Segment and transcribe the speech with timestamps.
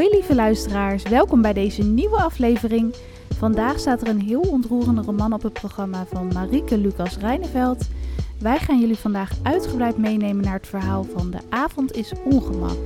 [0.00, 2.94] Hoi lieve luisteraars, welkom bij deze nieuwe aflevering.
[3.38, 7.88] Vandaag staat er een heel ontroerende roman op het programma van Marieke Lucas Rijneveld.
[8.38, 12.76] Wij gaan jullie vandaag uitgebreid meenemen naar het verhaal van De avond is ongemak.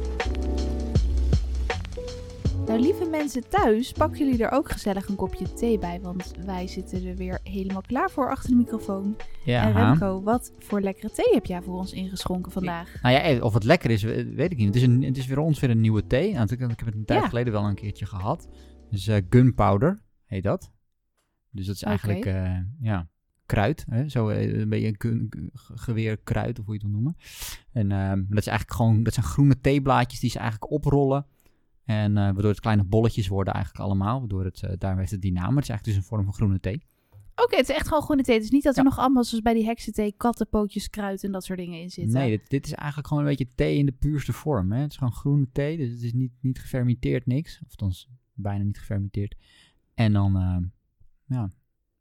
[2.66, 6.66] Nou, lieve mensen thuis, pakken jullie er ook gezellig een kopje thee bij, want wij
[6.68, 9.16] zitten er weer helemaal klaar voor achter de microfoon.
[9.44, 13.02] Ja, En Remco, wat voor lekkere thee heb jij voor ons ingeschonken vandaag?
[13.02, 14.66] Nou ja, eh, of het lekker is, we- weet ik niet.
[14.66, 16.32] Het is, een, het is weer ons weer een nieuwe thee.
[16.32, 17.28] Nou, ik, ik heb het een tijd Ja.
[17.28, 18.48] geleden wel een keertje gehad.
[18.90, 20.70] Dus gunpowder heet dat.
[21.50, 23.08] Dus dat is eigenlijk, eh, ja,
[23.46, 23.84] kruid.
[23.90, 24.08] Hè?
[24.08, 27.16] Zo een beetje een geweerkruid, of hoe je het wil noemen.
[27.72, 31.26] En ehm, dat is eigenlijk gewoon, dat zijn groene theeblaadjes die ze eigenlijk oprollen.
[31.84, 34.18] En waardoor het kleine bolletjes worden eigenlijk allemaal.
[34.18, 35.54] Waardoor het, daar heeft het die naam.
[35.54, 36.82] Het is eigenlijk dus een vorm van groene thee.
[37.36, 38.34] Oké, het is echt gewoon groene thee.
[38.34, 38.88] Het is niet dat er Ja.
[38.88, 42.14] nog allemaal, zoals bij die heksenthee, kattenpootjes, kruid en dat soort dingen in zitten.
[42.18, 44.72] Nee, dit, dit is eigenlijk gewoon een beetje thee in de puurste vorm.
[44.72, 44.80] Hè?
[44.80, 47.60] Het is gewoon groene thee, dus het is niet, niet gefermenteerd niks.
[47.64, 49.36] Of althans, bijna niet gefermenteerd.
[49.94, 50.56] En dan, eh,
[51.36, 51.50] ja,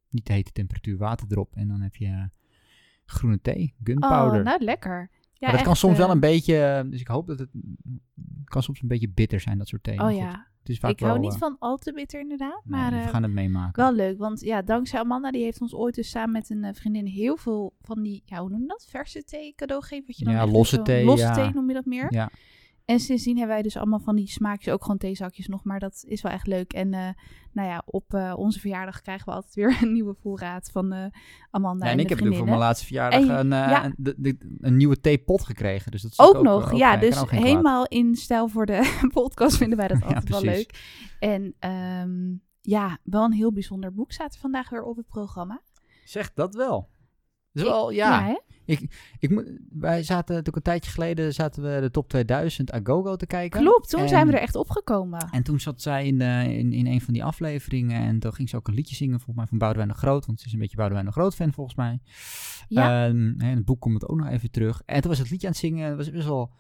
[0.10, 1.56] niet de hete temperatuur water erop.
[1.56, 2.24] En dan heb je eh,
[3.06, 4.40] groene thee, gunpowder.
[4.40, 5.10] Oh, nou lekker.
[5.34, 7.50] Ja, maar dat kan soms wel eh, een beetje, dus ik hoop dat het,
[8.44, 10.00] kan soms een beetje bitter zijn, dat soort thee.
[10.02, 12.80] Oh ja, Het is vaak ik hou niet eh, van al te bitter inderdaad, nee,
[12.80, 13.84] maar we eh, gaan het meemaken.
[13.84, 14.18] wel leuk.
[14.18, 17.38] Want ja, dankzij Amanda, die heeft ons ooit dus samen met een eh, vriendin heel
[17.38, 18.86] veel van die, ja, hoe noem je dat?
[18.90, 20.08] Verse thee cadeau gegeven.
[20.08, 21.34] Wat je dan Ja, losse thee, Losse ja.
[21.34, 22.14] thee noem je dat meer.
[22.14, 22.30] Ja,
[22.86, 25.64] En sindsdien hebben wij dus allemaal van die smaakjes, ook gewoon theezakjes nog.
[25.64, 26.74] Maar dat is wel echt leuk.
[26.74, 27.16] En
[27.54, 31.06] nou ja, op eh, onze verjaardag krijgen we altijd weer een nieuwe voorraad van eh,
[31.52, 33.86] Amanda Ja, en, ik heb nu voor mijn laatste verjaardag En- een, eh, ja.
[33.86, 35.92] een, de- de- een nieuwe theepot gekregen.
[35.92, 36.98] Dus dat is Ook, nog, ook, ja.
[36.98, 41.02] Dus ook helemaal in stijl voor de podcast vinden wij dat Ja, altijd wel leuk.
[41.20, 45.62] En ehm, ja, wel een heel bijzonder boek staat vandaag weer op het programma.
[46.04, 46.90] Zeg dat wel.
[47.52, 48.24] Dus wel, ja.
[48.24, 48.38] hè?
[49.20, 53.26] Ik moet, wij zaten natuurlijk een tijdje geleden zaten we de top 2000 Agogo te
[53.26, 53.62] kijken.
[53.62, 55.28] Klopt, toen En- zijn we er echt opgekomen.
[55.32, 58.50] En toen zat zij in, de, in, in een van die afleveringen en toen ging
[58.50, 60.60] ze ook een liedje zingen, volgens mij van Boudewijn de Groot, want ze is een
[60.60, 62.00] beetje Boudewijn de Groot fan volgens mij.
[62.68, 63.06] Ja.
[63.08, 64.82] Ehm, hè, in het boek komt het ook nog even terug.
[64.86, 66.54] En toen was het liedje aan het zingen, dat was best wel,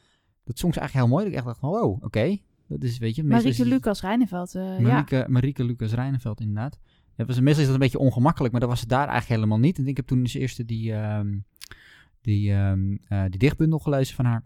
[0.43, 1.23] dat zong ze eigenlijk heel mooi.
[1.23, 2.37] Dat ik echt dacht van, wow, oké.
[2.67, 4.81] Dat is, weet je, is Marieke Lucas Rijneveld, eh, ja.
[4.81, 6.79] Marieke, Marieke Lucas Rijneveld, inderdaad.
[7.15, 9.59] Het was, meestal is dat een beetje ongemakkelijk, maar dat was het daar eigenlijk helemaal
[9.59, 9.77] niet.
[9.77, 11.37] En ik heb toen als eerste die, ehm,
[12.23, 14.43] die, ehm, eh, die dichtbundel gelezen van haar.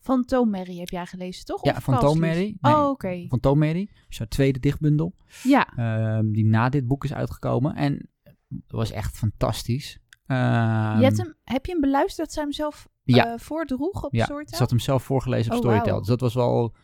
[0.00, 1.64] Van Toon Mary heb jij gelezen, toch?
[1.64, 1.98] Ja, Of van?
[1.98, 2.56] Toon Mary.
[2.60, 3.24] Nee, Oh, oké.
[3.28, 3.88] Van Toon Mary.
[4.08, 5.14] Dus haar tweede dichtbundel.
[5.42, 7.74] Ja, ehm, die na dit boek is uitgekomen.
[7.74, 8.08] En
[8.48, 9.98] dat was echt fantastisch.
[10.26, 13.32] Ehm, je hebt hem, heb je hem beluisterd dat zij hem zelf Ja.
[13.32, 14.54] eh, voordroeg op Ja, Storytel?
[14.54, 15.86] ze had hem zelf voorgelezen op Oh, Storytel.
[15.86, 15.98] wauw.
[15.98, 16.74] Dus dat was wel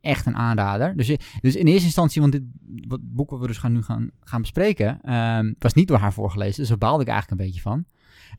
[0.00, 0.96] echt een aanrader.
[0.96, 1.06] Dus,
[1.40, 2.42] dus in eerste instantie, want dit
[2.88, 4.98] wat boek wat we dus gaan, nu gaan, gaan bespreken,
[5.58, 6.60] was niet door haar voorgelezen.
[6.60, 7.84] Dus daar baalde ik eigenlijk een beetje van.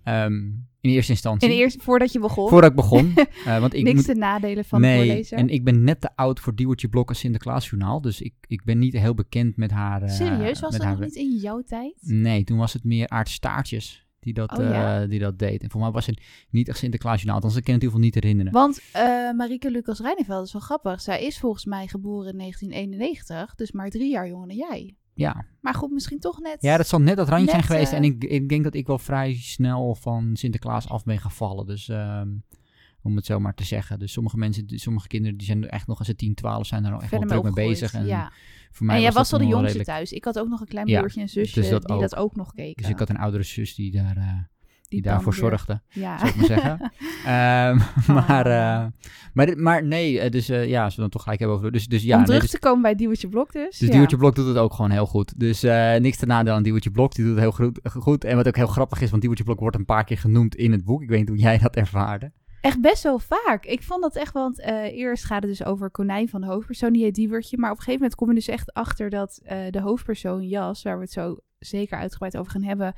[0.04, 0.34] Ehm,
[0.82, 1.50] in eerste instantie.
[1.50, 3.14] In eerst, voordat je begon, Voordat ik begon.
[3.46, 6.40] eh, want ik niks moet, te nadelen van nee, en ik ben net te oud
[6.40, 8.02] voor Diewertje Blok als Sinterklaasjournaal.
[8.02, 10.02] Dus ik, ik ben niet heel bekend met haar...
[10.02, 11.96] eh, Serieus, was dat haar nog niet in jouw tijd?
[12.00, 15.02] Nee, toen was het meer Aart Staartjes die dat, Oh, ja?
[15.02, 15.64] eh, die dat deed.
[15.64, 17.36] En voor mij was het niet echt Sinterklaasjournaal.
[17.36, 18.54] Althans, ik kan het in ieder geval niet herinneren.
[18.54, 18.82] Want
[19.38, 21.02] Marieke Lucas Rijneveld is wel grappig.
[21.02, 24.96] Zij is volgens mij geboren in 1991, dus maar drie jaar jonger dan jij.
[25.18, 25.46] Ja.
[25.62, 26.58] Maar goed, misschien toch net...
[26.62, 27.92] ja, dat zal net dat randje zijn geweest.
[27.92, 31.66] eh, En ik, ik denk dat ik wel vrij snel van Sinterklaas af ben gevallen.
[31.66, 32.30] Dus ehm,
[33.02, 34.00] om het zo maar te zeggen.
[34.00, 36.86] Dus sommige mensen, sommige kinderen, die zijn er echt nog als ze 10, 12 zijn
[36.86, 37.94] er al echt wel druk mee bezig.
[37.94, 38.32] En ja.
[38.72, 40.12] voor mij En jij was al de jongste redelijk- thuis.
[40.12, 42.02] Ik had ook nog een klein Ja, broertje en zusje dus dat die ook.
[42.02, 42.82] dat ook nog keken.
[42.82, 44.34] Dus ik had een oudere zus die, daar, eh,
[44.88, 45.82] die, daarvoor weer- zorgde.
[45.90, 46.18] Ja.
[46.18, 46.80] zou ik maar zeggen.
[47.26, 47.78] Ehm,
[48.16, 48.82] maar, Ah.
[48.84, 48.88] eh,
[49.34, 51.72] maar, maar nee, eh, dus eh, ja, als we dan toch gelijk hebben over...
[51.72, 53.64] Dus, dus ja, Om nee, terug dus, te komen bij Diewertje Blok dus.
[53.70, 53.88] dus ja.
[53.90, 55.40] Diewertje Blok doet het ook gewoon heel goed.
[55.40, 55.62] Dus
[56.00, 58.24] niks te nadeel aan Diewertje Blok, die doet het heel goed, goed.
[58.24, 60.72] En wat ook heel grappig is, want Diewertje Blok wordt een paar keer genoemd in
[60.72, 61.02] het boek.
[61.02, 62.32] Ik weet niet hoe jij dat ervaarde.
[62.62, 63.66] Echt best wel vaak.
[63.66, 64.60] Ik vond dat echt, want
[64.92, 67.58] eerst gaat het dus over Konijn van de hoofdpersoon, die heet Diewertje.
[67.58, 70.96] Maar op een gegeven moment kom je dus echt achter dat de hoofdpersoon Jas, waar
[70.96, 72.94] we het zo zeker uitgebreid over gaan hebben,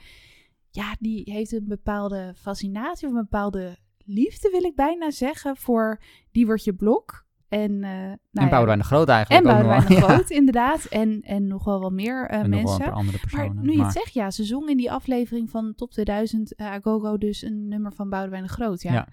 [0.77, 6.01] ja, die heeft een bepaalde fascinatie of een bepaalde liefde, wil ik bijna zeggen, voor
[6.31, 7.25] Diewertje Blok.
[7.49, 10.13] En, eh nou en ja, de Groot eigenlijk En ook nog Boudewijn de Ja.
[10.13, 10.85] Groot, inderdaad.
[10.85, 12.91] En, en nog wel wat meer eh, wel mensen.
[13.31, 16.55] Maar nu je maar- het zegt, ja, ze zong in die aflevering van Top 2000
[16.55, 18.81] eh Agogo dus een nummer van Boudewijn de Groot.
[18.81, 19.07] Ja, ja.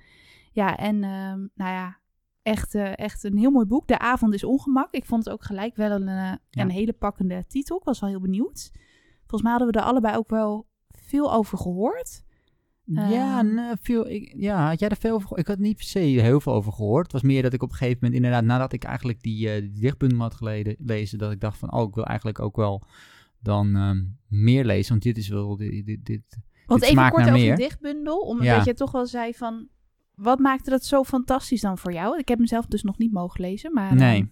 [0.52, 0.76] Ja.
[0.76, 1.99] en ehm, nou ja,
[2.43, 3.87] echt, echt een heel mooi boek.
[3.88, 4.93] De avond is ongemak.
[4.93, 7.76] Ik vond het ook gelijk wel een, een hele pakkende titel.
[7.76, 8.70] Ik was wel heel benieuwd.
[9.19, 10.66] Volgens mij hadden we er allebei ook wel
[11.06, 12.22] veel over gehoord.
[12.84, 13.54] Ja, Ehm.
[13.54, 15.38] nee, veel, ik, ja, had jij er veel over?
[15.38, 17.02] Ik had niet per se heel veel over gehoord.
[17.02, 19.60] Het was meer dat ik op een gegeven moment, inderdaad, nadat ik eigenlijk die, eh
[19.60, 22.82] die dichtbundel had geleden, lezen, dat ik dacht van, oh, ik wil eigenlijk ook wel
[23.40, 24.90] dan ehm, meer lezen.
[24.90, 26.22] Want dit is wel, dit, dit, dit,
[26.66, 27.56] Want Dit even kort over meer.
[27.56, 28.18] de dichtbundel.
[28.18, 28.62] Omdat Ja.
[28.64, 29.68] je toch wel zei van...
[30.14, 32.18] Wat maakte dat zo fantastisch dan voor jou?
[32.18, 33.72] Ik heb hem zelf dus nog niet mogen lezen.
[33.72, 34.18] Maar, Nee.
[34.20, 34.26] ehm,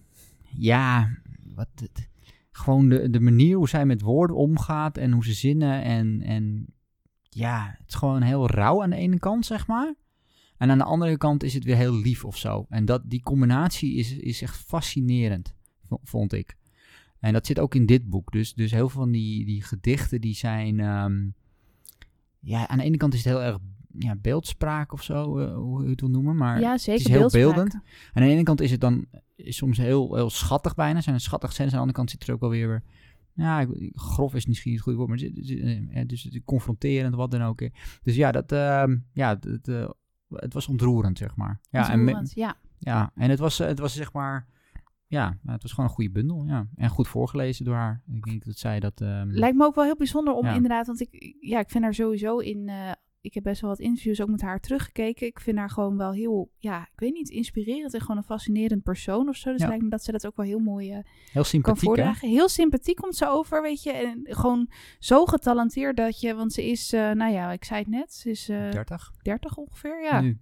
[0.61, 1.09] ja,
[1.55, 2.09] wat, het-
[2.53, 6.65] gewoon de, de manier hoe zij met woorden omgaat en hoe ze zinnen en, en
[7.29, 9.93] ja, het is gewoon heel rauw aan de ene kant, zeg maar.
[10.57, 12.65] En aan de andere kant is het weer heel lief of zo.
[12.69, 15.55] En dat, die combinatie is, is echt fascinerend,
[16.03, 16.55] vond ik.
[17.19, 18.31] En dat zit ook in dit boek.
[18.31, 20.79] Dus, dus heel veel van die, die gedichten die zijn...
[20.79, 21.27] ehm,
[22.39, 23.57] ja, aan de ene kant is het heel erg
[23.97, 26.35] ja, beeldspraak of zo, eh, hoe je het wil noemen.
[26.35, 27.05] Maar ja, zeker.
[27.05, 27.73] is heel beeldend.
[28.13, 31.01] aan de ene kant is het dan is soms heel, heel schattig bijna.
[31.01, 31.71] Zijn er schattige scènes.
[31.71, 32.83] Aan de andere kant zit er ook wel weer...
[33.33, 35.59] ja, grof is misschien niet het goede woord, maar het is-
[35.93, 37.59] eh, dus het is confronterend, wat dan ook.
[38.03, 39.89] Dus ja, dat, ehm, ja het, eh,
[40.29, 41.59] het was ontroerend, zeg maar.
[41.69, 42.55] Ja, en, Ontroerend, ja.
[42.79, 44.47] ja, en het was, eh, het was zeg maar...
[45.07, 46.67] Ja, het was gewoon een goede bundel, ja.
[46.75, 48.01] En goed voorgelezen door haar.
[48.13, 49.01] Ik denk dat zij dat...
[49.01, 50.53] ehm, Lijkt me ook wel heel bijzonder om Ja.
[50.53, 52.69] inderdaad, want ik, ja, ik vind haar sowieso in.
[53.23, 55.27] Ik heb best wel wat interviews ook met haar teruggekeken.
[55.27, 58.83] Ik vind haar gewoon wel heel, ja, ik weet niet, inspirerend en gewoon een fascinerend
[58.83, 59.49] persoon of zo.
[59.51, 59.65] Dus Ja.
[59.65, 61.03] het lijkt me dat ze dat ook wel heel mooi eh, heel
[61.33, 61.85] kan sympathiek, hè?
[61.87, 62.29] voordragen.
[62.29, 63.91] Heel sympathiek komt ze over, weet je.
[63.91, 67.89] En gewoon zo getalenteerd dat je, want ze is, eh, nou ja, ik zei het
[67.89, 69.11] net, ze is eh 30.
[69.21, 70.01] 30 ongeveer.
[70.03, 70.37] Ja, Nu.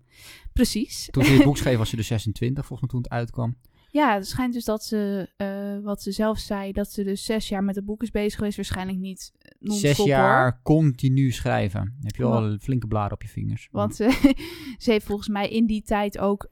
[0.54, 1.08] precies.
[1.12, 3.56] Toen ze dit boek schreef was ze dus 26, volgens mij toen het uitkwam.
[3.92, 7.50] Ja, het schijnt dus dat ze, eh, wat ze zelf zei, dat ze dus zes
[7.50, 8.56] jaar met het boek is bezig geweest.
[8.56, 11.98] Waarschijnlijk niet eh, Zes jaar continu schrijven.
[12.02, 13.68] Heb je een flinke blaar op je vingers.
[13.72, 14.10] Want eh,
[14.84, 16.52] ze heeft volgens mij in die tijd ook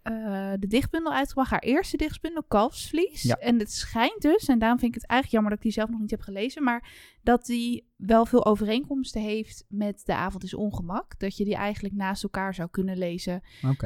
[0.59, 1.49] de dichtbundel uitgebracht.
[1.49, 3.21] Haar eerste dichtbundel, Kalfsvlies.
[3.21, 3.35] Ja.
[3.35, 5.89] En het schijnt dus, en daarom vind ik het eigenlijk jammer dat ik die zelf
[5.89, 6.63] nog niet heb gelezen.
[6.63, 6.89] Maar
[7.23, 11.19] dat die wel veel overeenkomsten heeft met De Avond is Ongemak.
[11.19, 13.41] Dat je die eigenlijk naast elkaar zou kunnen lezen.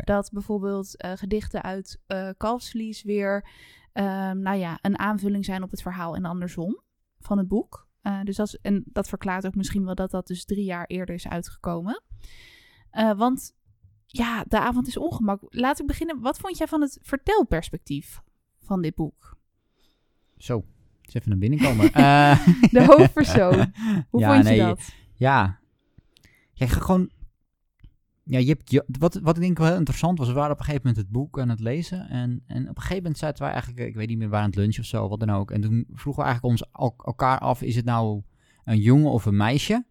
[0.06, 3.48] Dat bijvoorbeeld eh, gedichten uit eh Kalfsvlies weer
[3.94, 6.82] ehm, nou ja, een aanvulling zijn op het verhaal en andersom
[7.20, 7.88] van het boek.
[8.02, 10.86] Eh, dus dat, is- en dat verklaart ook misschien wel dat dat dus drie jaar
[10.86, 12.02] eerder is uitgekomen.
[13.18, 13.56] Want
[14.06, 15.42] ja, de avond is ongemak.
[15.50, 16.20] Laat ik beginnen.
[16.22, 18.22] Wat vond jij van het vertelperspectief
[18.60, 19.38] van dit boek?
[20.38, 20.66] Zo,
[21.14, 21.94] eens even naar binnen komen.
[21.94, 23.74] Eh, De hoofdpersoon.
[24.10, 24.94] Hoe Ja, vond je nee, dat?
[25.16, 25.60] Ja.
[26.54, 27.10] Ja, gewoon...
[28.26, 30.60] Ja, je hebt, je, wat, wat ik denk wel heel interessant was, we waren op
[30.60, 32.10] een gegeven moment het boek aan het lezen.
[32.10, 34.46] En, en op een gegeven moment zaten wij eigenlijk, ik weet niet meer, waar aan
[34.46, 35.52] het lunch of zo, wat dan ook.
[35.52, 38.22] En toen vroegen we eigenlijk ons elkaar af, is het nou
[38.64, 39.86] een jongen of een meisje?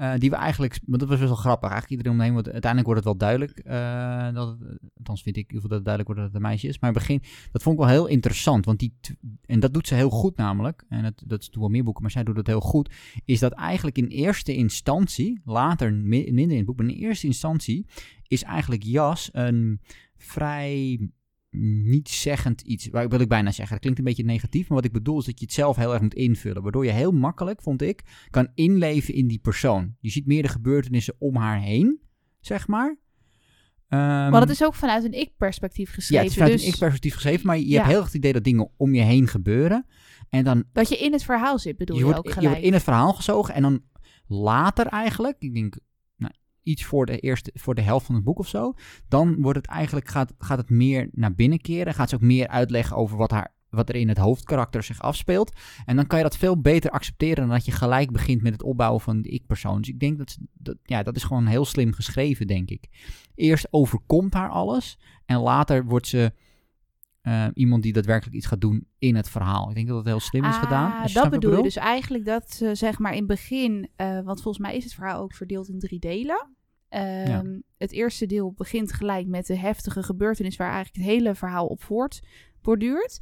[0.00, 1.70] Eh, die we eigenlijk, want dat was best wel grappig.
[1.70, 3.58] Eigenlijk iedereen omheen, want uiteindelijk wordt het wel duidelijk.
[3.58, 4.56] eh, dat
[4.98, 6.78] althans vind ik in dat het duidelijk wordt dat het een meisje is.
[6.78, 8.64] Maar in begin, dat vond ik wel heel interessant.
[8.64, 8.94] Want die,
[9.46, 10.84] en dat doet ze heel goed namelijk.
[10.88, 12.94] En dat, dat is toen wel meer boeken, maar zij doet het heel goed.
[13.24, 17.26] Is dat eigenlijk in eerste instantie, later mi- minder in het boek, maar in eerste
[17.26, 17.86] instantie
[18.26, 19.80] is eigenlijk Jas een
[20.16, 21.08] vrij
[21.50, 22.88] niet zeggend iets.
[22.88, 23.70] Waar wil ik bijna zeggen.
[23.70, 25.92] Dat klinkt een beetje negatief, maar wat ik bedoel is dat je het zelf heel
[25.92, 26.62] erg moet invullen.
[26.62, 29.96] Waardoor je heel makkelijk, vond ik, kan inleven in die persoon.
[30.00, 32.00] Je ziet meer de gebeurtenissen om haar heen,
[32.40, 32.98] zeg maar.
[33.88, 36.22] Ehm, Maar dat is ook vanuit een ik-perspectief ja, geschreven.
[36.24, 37.74] het is vanuit dus een ik-perspectief geschreven, maar je Ja.
[37.76, 39.86] hebt heel erg het idee dat dingen om je heen gebeuren.
[40.28, 42.50] En dan dat je in het verhaal zit, bedoel je, je, wordt, ook je gelijk.
[42.52, 43.82] wordt in het verhaal gezogen en dan
[44.26, 45.76] later eigenlijk, ik denk
[46.70, 48.72] iets voor de eerste, voor de helft van het boek of zo,
[49.08, 52.48] dan wordt het eigenlijk, gaat, gaat het meer naar binnen keren, gaat ze ook meer
[52.48, 55.52] uitleggen over wat, haar, wat er in het hoofdkarakter zich afspeelt.
[55.84, 58.62] En dan kan je dat veel beter accepteren dan dat je gelijk begint met het
[58.62, 59.78] opbouwen van de ik-persoon.
[59.78, 62.88] Dus ik denk dat, dat, ja, dat is gewoon heel slim geschreven, denk ik.
[63.34, 66.32] Eerst overkomt haar alles en later wordt ze
[67.20, 69.68] eh, iemand die daadwerkelijk iets gaat doen in het verhaal.
[69.68, 71.06] Ik denk dat dat heel slim is Ah, gedaan.
[71.06, 71.62] je dat bedoel je.
[71.62, 74.94] Dus eigenlijk dat ze zeg maar in het begin, eh, want volgens mij is het
[74.94, 76.48] verhaal ook verdeeld in drie delen.
[76.90, 81.66] Ehm, Het eerste deel begint gelijk met de heftige gebeurtenis waar eigenlijk het hele verhaal
[81.66, 83.20] op voortborduurt.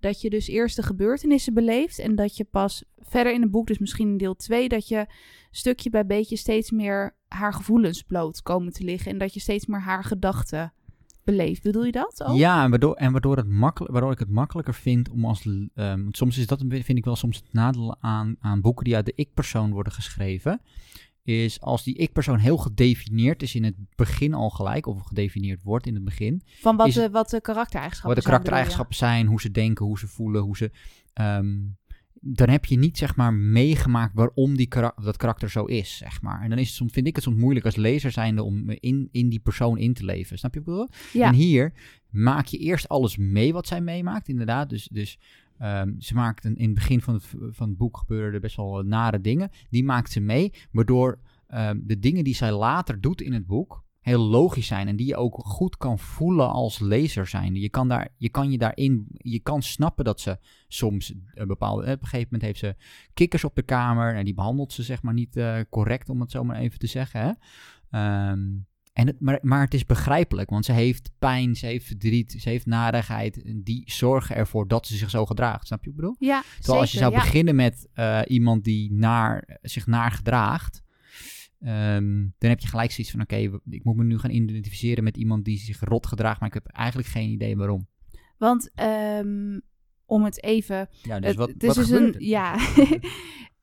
[0.00, 3.66] Dat je dus eerst de gebeurtenissen beleeft en dat je pas verder in het boek,
[3.66, 5.06] dus misschien in deel 2, dat je
[5.50, 9.66] stukje bij beetje steeds meer haar gevoelens bloot komen te liggen en dat je steeds
[9.66, 10.72] meer haar gedachten
[11.24, 11.62] beleeft.
[11.62, 12.36] Bedoel je dat ook?
[12.36, 15.48] Ja, en waardoor, en waardoor, het makkelijk, waardoor ik het makkelijker vind om als...
[15.74, 19.06] ehm, soms is dat, vind ik wel soms het nadeel aan, aan boeken die uit
[19.06, 20.60] de ik-persoon worden geschreven.
[21.28, 25.86] Is als die ik-persoon heel gedefinieerd is in het begin al gelijk, of gedefinieerd wordt
[25.86, 26.42] in het begin.
[26.60, 28.60] Van wat, de, wat de karaktereigenschappen Wat de zijn, bedoel je?
[28.70, 30.70] karaktereigenschappen zijn, hoe ze denken, hoe ze voelen, hoe ze...
[31.12, 31.56] ehm,
[32.20, 34.68] dan heb je niet, zeg maar, meegemaakt waarom die
[35.02, 36.42] dat karakter zo is, zeg maar.
[36.42, 39.08] En dan is het soms, vind ik het soms moeilijk als lezer zijnde om in,
[39.12, 40.38] in die persoon in te leven.
[40.38, 41.22] Snap je wat ik bedoel?
[41.22, 41.28] Ja.
[41.28, 41.72] En hier
[42.10, 44.70] maak je eerst alles mee wat zij meemaakt, inderdaad.
[44.70, 45.18] Dus, dus
[45.58, 49.20] ehm, ze maakt in het begin van het, van het boek gebeuren best wel nare
[49.20, 49.50] dingen.
[49.70, 53.86] Die maakt ze mee, waardoor ehm, de dingen die zij later doet in het boek
[54.08, 57.54] heel logisch zijn en die je ook goed kan voelen als lezer zijn.
[57.54, 60.38] Je kan, daar, je kan je daarin, je kan snappen dat ze
[60.68, 62.84] soms een bepaalde, op een gegeven moment heeft ze
[63.14, 66.30] kikkers op de kamer en die behandelt ze zeg maar niet eh, correct, om het
[66.30, 67.20] zo maar even te zeggen.
[67.20, 67.32] Hè?
[67.90, 68.40] Ehm,
[68.98, 72.48] En het, maar, maar het is begrijpelijk, want ze heeft pijn, ze heeft verdriet, ze
[72.48, 73.42] heeft narigheid.
[73.42, 75.66] En die zorgen ervoor dat ze zich zo gedraagt.
[75.66, 76.16] Snap je wat ik bedoel?
[76.28, 77.20] Ja, Terwijl als je zou ja.
[77.20, 80.82] beginnen met eh, iemand die naar, zich naar gedraagt,
[81.60, 83.36] ehm, dan heb je gelijk zoiets van: oké,
[83.70, 86.66] ik moet me nu gaan identificeren met iemand die zich rot gedraagt, maar ik heb
[86.66, 87.86] eigenlijk geen idee waarom.
[88.38, 89.58] Want ehm,
[90.06, 92.56] om het even Ja, Het- het is dus een, ja,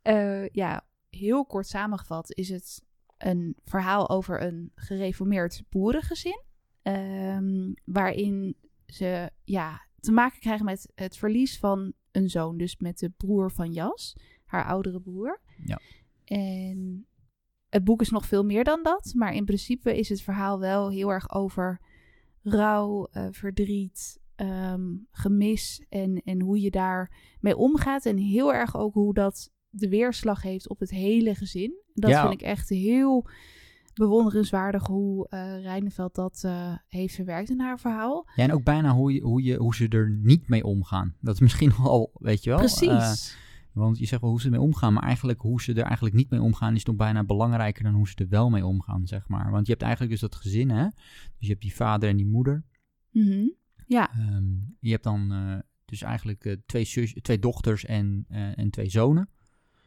[0.01, 2.83] Eh, ja, heel kort samengevat is het
[3.17, 6.43] een verhaal over een gereformeerd boerengezin.
[6.81, 8.55] ehm, waarin
[8.85, 12.57] ze ja, te maken krijgen met het verlies van een zoon.
[12.57, 15.41] Dus met de broer van Jas, haar oudere broer.
[15.63, 15.79] Ja.
[16.25, 17.07] En
[17.69, 19.13] het boek is nog veel meer dan dat.
[19.15, 21.81] Maar in principe is het verhaal wel heel erg over
[22.41, 28.05] rouw, eh, verdriet, ehm, gemis en, en hoe je daar mee omgaat.
[28.05, 31.73] En heel erg ook hoe dat de weerslag heeft op het hele gezin.
[31.93, 32.21] Dat Ja.
[32.21, 33.27] vind ik echt heel
[33.93, 35.27] bewonderenswaardig hoe
[35.61, 38.27] Reineveld dat eh, heeft verwerkt in haar verhaal.
[38.35, 41.15] Ja, en ook bijna hoe, je, hoe, je, hoe ze er niet mee omgaan.
[41.21, 42.59] Dat is misschien wel, weet je wel.
[42.59, 43.33] Precies.
[43.33, 46.15] eh, want je zegt wel hoe ze ermee omgaan, maar eigenlijk hoe ze er eigenlijk
[46.15, 49.27] niet mee omgaan is nog bijna belangrijker dan hoe ze er wel mee omgaan, zeg
[49.27, 49.51] maar.
[49.51, 50.83] Want je hebt eigenlijk dus dat gezin, hè.
[50.83, 52.63] Dus je hebt die vader en die moeder.
[53.11, 53.47] Mhm.
[53.87, 54.43] Ja, Ehm,
[54.79, 55.33] je hebt dan
[55.85, 59.29] dus eigenlijk twee, zus, twee dochters en, en twee zonen.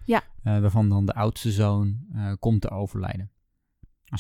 [0.09, 0.23] Ja.
[0.43, 3.31] Eh, waarvan dan de oudste zoon eh, komt te overlijden.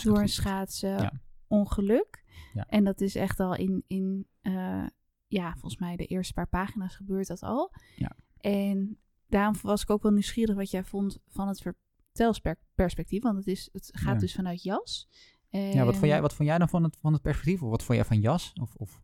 [0.02, 1.12] Door een schaatsen Ja.
[1.46, 2.24] ongeluk.
[2.52, 2.66] Ja.
[2.68, 4.86] En dat is echt al in, in eh,
[5.26, 7.72] ja, volgens mij de eerste paar pagina's gebeurt dat al.
[7.96, 8.16] Ja.
[8.40, 11.62] En daarom was ik ook wel nieuwsgierig wat jij vond van het
[12.12, 13.22] vertelsperspectief.
[13.22, 14.20] Want het, is, het gaat Ja.
[14.20, 15.08] dus vanuit Jas.
[15.50, 17.62] Ja, wat vond jij, wat vond jij dan van het, van het perspectief?
[17.62, 18.52] Of wat vond jij van Jas?
[18.60, 19.02] Of, of...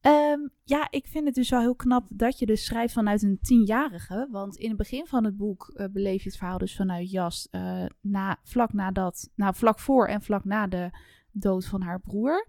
[0.00, 3.38] ehm, ja, ik vind het dus wel heel knap dat je dus schrijft vanuit een
[3.42, 4.28] tienjarige.
[4.30, 7.48] Want in het begin van het boek eh, beleef je het verhaal dus vanuit Jas.
[7.50, 10.90] eh, na, vlak nadat, nou vlak voor en vlak na de
[11.32, 12.46] dood van haar broer.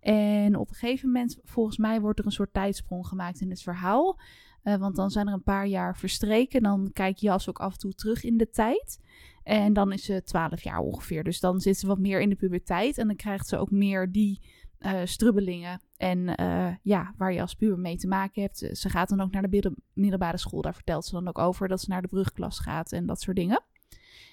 [0.00, 3.62] En op een gegeven moment, volgens mij, wordt er een soort tijdsprong gemaakt in het
[3.62, 4.18] verhaal.
[4.62, 6.62] Eh, want dan zijn er een paar jaar verstreken.
[6.62, 9.00] Dan kijkt Jas ook af en toe terug in de tijd.
[9.42, 11.24] En dan is ze 12 jaar ongeveer.
[11.24, 12.98] Dus dan zit ze wat meer in de puberteit.
[12.98, 14.40] En dan krijgt ze ook meer die
[14.84, 15.80] eh, strubbelingen.
[15.96, 18.68] En eh, ja, waar je als puber mee te maken hebt.
[18.72, 20.62] Ze gaat dan ook naar de middelbare school.
[20.62, 23.36] Daar vertelt ze dan ook over dat ze naar de brugklas gaat en dat soort
[23.36, 23.62] dingen.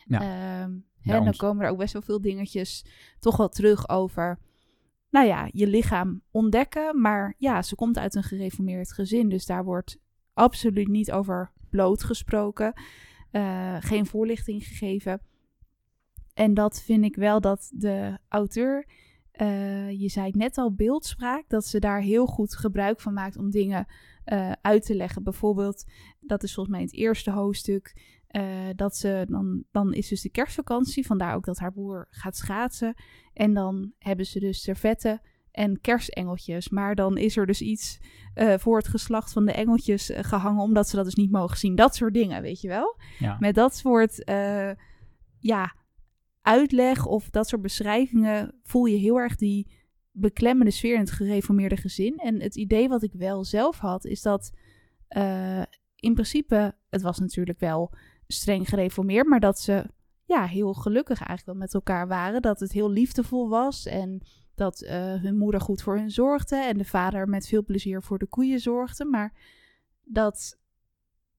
[0.05, 0.19] Ja.
[0.21, 2.85] Ehm, hè, Daarom- dan komen er ook best wel veel dingetjes
[3.19, 4.39] toch wel terug over.
[5.09, 7.01] Nou ja, je lichaam ontdekken.
[7.01, 9.29] Maar ja, ze komt uit een gereformeerd gezin.
[9.29, 9.97] Dus daar wordt
[10.33, 12.73] absoluut niet over bloot gesproken.
[13.31, 15.21] eh, geen voorlichting gegeven.
[16.33, 18.85] En dat vind ik wel dat de auteur,
[19.31, 23.49] eh, je zei net al, beeldspraak, dat ze daar heel goed gebruik van maakt om
[23.49, 23.87] dingen
[24.23, 25.23] eh, uit te leggen.
[25.23, 25.85] Bijvoorbeeld,
[26.19, 28.43] dat is volgens mij het eerste hoofdstuk, eh,
[28.75, 32.93] dat ze dan, dan is dus de kerstvakantie, vandaar ook dat haar broer gaat schaatsen.
[33.33, 35.21] En dan hebben ze dus servetten
[35.51, 36.69] en kerstengeltjes.
[36.69, 37.99] Maar dan is er dus iets
[38.57, 41.75] voor het geslacht van de engeltjes eh, gehangen, omdat ze dat dus niet mogen zien.
[41.75, 42.99] Dat soort dingen, weet je wel?
[43.19, 43.37] Ja.
[43.39, 44.23] Met dat soort
[45.39, 45.75] ja,
[46.41, 49.79] uitleg of dat soort beschrijvingen voel je heel erg die
[50.11, 52.17] beklemmende sfeer in het gereformeerde gezin.
[52.17, 54.51] En het idee wat ik wel zelf had, is dat
[55.07, 55.61] eh,
[55.95, 57.93] in principe, het was natuurlijk wel
[58.27, 59.85] streng gereformeerd, maar dat ze
[60.25, 62.41] ja, heel gelukkig eigenlijk wel met elkaar waren.
[62.41, 64.21] Dat het heel liefdevol was en
[64.55, 68.19] dat eh, hun moeder goed voor hun zorgde en de vader met veel plezier voor
[68.19, 69.05] de koeien zorgde.
[69.05, 69.33] Maar
[70.03, 70.59] dat,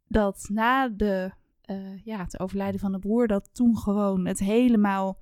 [0.07, 1.33] dat na de,
[1.63, 5.19] eh, ja, het overlijden van de broer, dat toen gewoon het helemaal,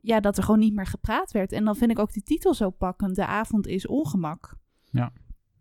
[0.00, 1.52] ja, dat er gewoon niet meer gepraat werd.
[1.52, 4.56] En dan vind ik ook die titel zo pakkend, De avond is ongemak.
[4.90, 5.12] Ja,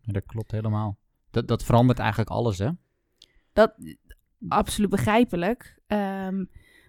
[0.01, 0.98] dat klopt helemaal.
[1.30, 2.70] Dat, dat verandert eigenlijk alles, hè?
[3.53, 3.74] Dat,
[4.48, 5.80] absoluut begrijpelijk.
[5.88, 6.46] Ehm,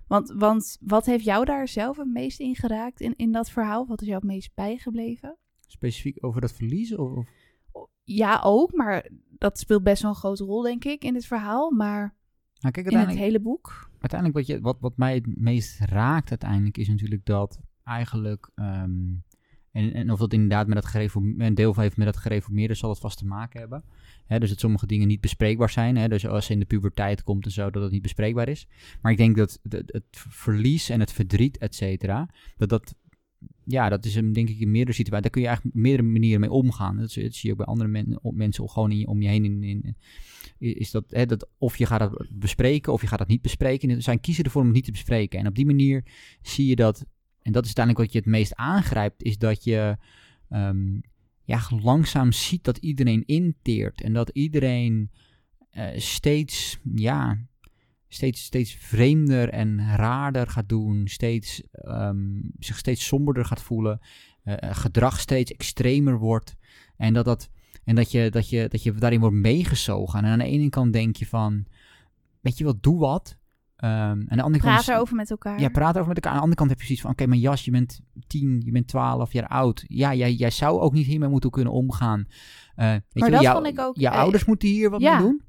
[0.07, 3.87] want, want wat heeft jou daar zelf het meest in geraakt in, in dat verhaal?
[3.87, 5.37] Wat is jou het meest bijgebleven?
[5.67, 6.99] Specifiek over dat verliezen?
[6.99, 7.27] Of,
[7.73, 11.27] of- Ja, ook, maar dat speelt best wel een grote rol, denk ik, in het
[11.27, 11.71] verhaal.
[11.71, 12.15] Maar
[12.63, 13.91] Nou, kijk, in het hele boek.
[14.01, 18.51] uiteindelijk wat, je, wat, wat mij het meest raakt uiteindelijk is natuurlijk dat eigenlijk...
[18.55, 19.15] ehm,
[19.73, 22.75] en, en of dat inderdaad met dat gereformeerde, een deel van heeft met dat gereformeerde
[22.75, 23.85] zal het vast te maken hebben.
[24.27, 25.97] Hè, dus dat sommige dingen niet bespreekbaar zijn.
[25.97, 28.69] Hè, dus als ze in de puberteit komt en zo, dat het niet bespreekbaar is.
[29.01, 32.95] Maar ik denk dat het, het verlies en het verdriet, et cetera, dat dat,
[33.65, 35.23] ja, dat is een, denk ik in meerdere situaties.
[35.23, 36.97] Daar kun je eigenlijk op meerdere manieren mee omgaan.
[36.97, 39.45] Dat, zie- je ook bij andere mensen gewoon in om je heen.
[39.45, 39.97] In, in,
[40.59, 43.91] is dat, hè, dat of je gaat dat bespreken of je gaat dat niet bespreken.
[43.91, 45.39] En zijn kiezen ervoor om het niet te bespreken.
[45.39, 46.05] En op die manier
[46.43, 47.05] zie je dat,
[47.43, 49.97] en dat is uiteindelijk wat je het meest aangrijpt, is dat je
[50.49, 51.01] ehm,
[51.45, 54.01] ja, langzaam ziet dat iedereen inteert.
[54.01, 55.11] En dat iedereen
[55.71, 57.39] eh, steeds, ja,
[58.15, 64.01] steeds, steeds vreemder en raarder gaat doen, steeds, ehm, zich steeds somberder gaat voelen,
[64.45, 66.57] uh, gedrag steeds extremer wordt.
[66.97, 67.51] En dat, dat,
[67.85, 70.25] en dat, je, dat, je, dat je daarin wordt meegezogen.
[70.25, 71.67] En aan de ene kant denk je van,
[72.41, 73.41] weet je wat, doe wat.
[73.85, 75.61] Um, aan de andere praat kant, erover met elkaar.
[75.61, 76.31] Ja, praat erover met elkaar.
[76.31, 78.71] Aan de andere kant heb je zoiets van, oké, maar Jas, je bent tien, je
[78.71, 79.85] bent twaalf jaar oud.
[79.89, 82.19] Ja, jij, jij zou ook niet hiermee moeten kunnen omgaan.
[82.19, 82.27] Uh,
[82.77, 83.97] weet maar je, dat jou, vond ik ook...
[83.97, 85.19] Je eh, ouders moeten hier wat ja.
[85.19, 85.43] mee doen.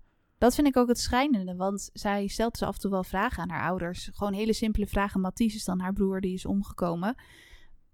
[0.43, 3.43] Dat vind ik ook het schrijnende, want zij stelt ze af en toe wel vragen
[3.43, 4.09] aan haar ouders.
[4.13, 5.21] Gewoon hele simpele vragen.
[5.21, 7.15] Mathies is dan haar broer, die is omgekomen.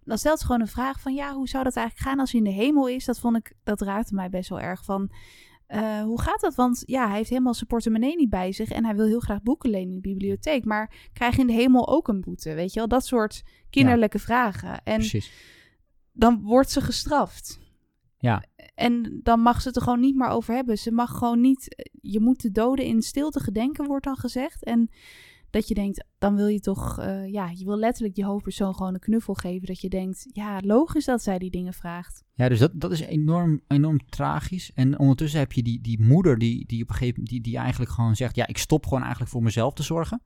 [0.03, 2.41] Dan stelt ze gewoon een vraag van, ja, hoe zou dat eigenlijk gaan als hij
[2.41, 3.05] in de hemel is?
[3.05, 5.11] Dat vond ik, dat raakte mij best wel erg van,
[5.67, 6.55] uh, hoe gaat dat?
[6.55, 9.41] Want ja, hij heeft helemaal zijn portemonnee niet bij zich en hij wil heel graag
[9.41, 10.65] boeken lenen in de bibliotheek.
[10.65, 12.87] Maar krijg je in de hemel ook een boete, weet je wel?
[12.87, 14.23] Dat soort kinderlijke ja.
[14.23, 14.83] vragen.
[14.83, 15.31] En Precies.
[16.11, 17.59] dan wordt ze gestraft.
[18.19, 18.43] Ja.
[18.75, 20.77] En dan mag ze het er gewoon niet meer over hebben.
[20.77, 21.89] Ze mag gewoon niet.
[22.11, 24.63] Je moet de doden in stilte gedenken, wordt dan gezegd.
[24.63, 24.89] En
[25.49, 26.99] dat je denkt, dan wil je toch.
[26.99, 29.67] Uh, ja, je wil letterlijk die hoofdpersoon gewoon een knuffel geven.
[29.67, 32.23] Dat je denkt, ja, logisch dat zij die dingen vraagt.
[32.33, 34.71] Ja, dus dat, dat is enorm, enorm tragisch.
[34.73, 37.29] En ondertussen heb je die, die moeder die, die op een gegeven moment.
[37.29, 40.21] Die, die eigenlijk gewoon zegt: Ja, ik stop gewoon eigenlijk voor mezelf te zorgen.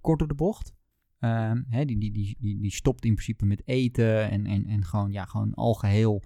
[0.00, 0.74] Kort door de bocht.
[1.20, 4.30] Uh, hè, die, die, die, die, die stopt in principe met eten.
[4.30, 6.22] En, en, en gewoon, ja, gewoon algeheel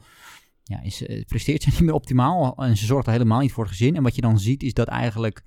[0.70, 3.64] ja, is, uh, presteert ze niet meer optimaal en ze zorgt er helemaal niet voor
[3.64, 3.96] het gezin.
[3.96, 5.42] En wat je dan ziet is dat eigenlijk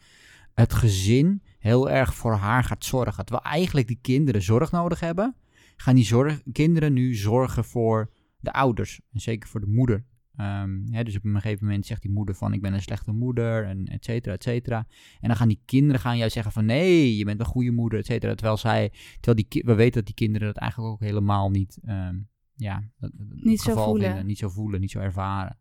[0.54, 3.26] het gezin heel erg voor haar gaat zorgen.
[3.26, 5.36] Terwijl eigenlijk die kinderen zorg nodig hebben,
[5.76, 9.02] gaan die zorg, kinderen nu zorgen voor de ouders.
[9.12, 10.06] En zeker voor de moeder.
[10.90, 13.66] Hè, dus op een gegeven moment zegt die moeder van ik ben een slechte moeder
[13.66, 14.88] en et cetera, et cetera.
[15.20, 18.00] En dan gaan die kinderen gaan jou zeggen van nee, je bent een goede moeder,
[18.00, 18.36] et cetera.
[18.36, 21.80] Terwijl zij, terwijl die, we weten dat die kinderen dat eigenlijk ook helemaal niet...
[21.88, 22.32] Um,
[22.64, 22.84] ja,
[23.36, 24.08] niet zo voelen.
[24.08, 25.58] Vinden, niet zo voelen, niet zo ervaren.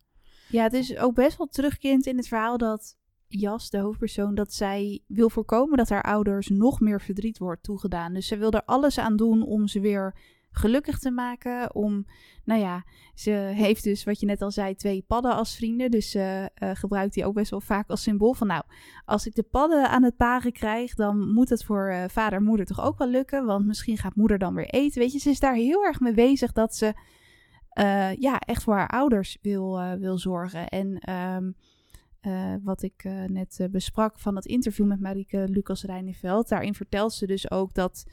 [0.49, 4.53] Ja, het is ook best wel terugkerend in het verhaal dat Jas, de hoofdpersoon, dat
[4.53, 8.13] zij wil voorkomen dat haar ouders nog meer verdriet wordt toegedaan.
[8.13, 10.17] Dus ze wil er alles aan doen om ze weer
[10.53, 11.75] gelukkig te maken.
[11.75, 12.07] Om,
[12.45, 12.85] nou ja,
[13.15, 15.91] ze heeft dus, wat je net al zei, twee padden als vrienden.
[15.91, 18.63] Dus ze uh, gebruikt die ook best wel vaak als symbool van, nou,
[19.05, 22.45] als ik de padden aan het paren krijg, dan moet het voor uh, vader en
[22.45, 23.47] moeder toch ook wel lukken.
[23.47, 25.01] Want misschien gaat moeder dan weer eten.
[25.01, 26.95] Weet je, ze is daar heel erg mee bezig dat ze,
[27.79, 30.69] uh, ja, echt voor haar ouders wil, wil zorgen.
[30.69, 31.55] En um,
[32.63, 37.51] wat ik net besprak van het interview met Marieke Lucas Rijneveld, daarin vertelt ze dus
[37.51, 38.05] ook dat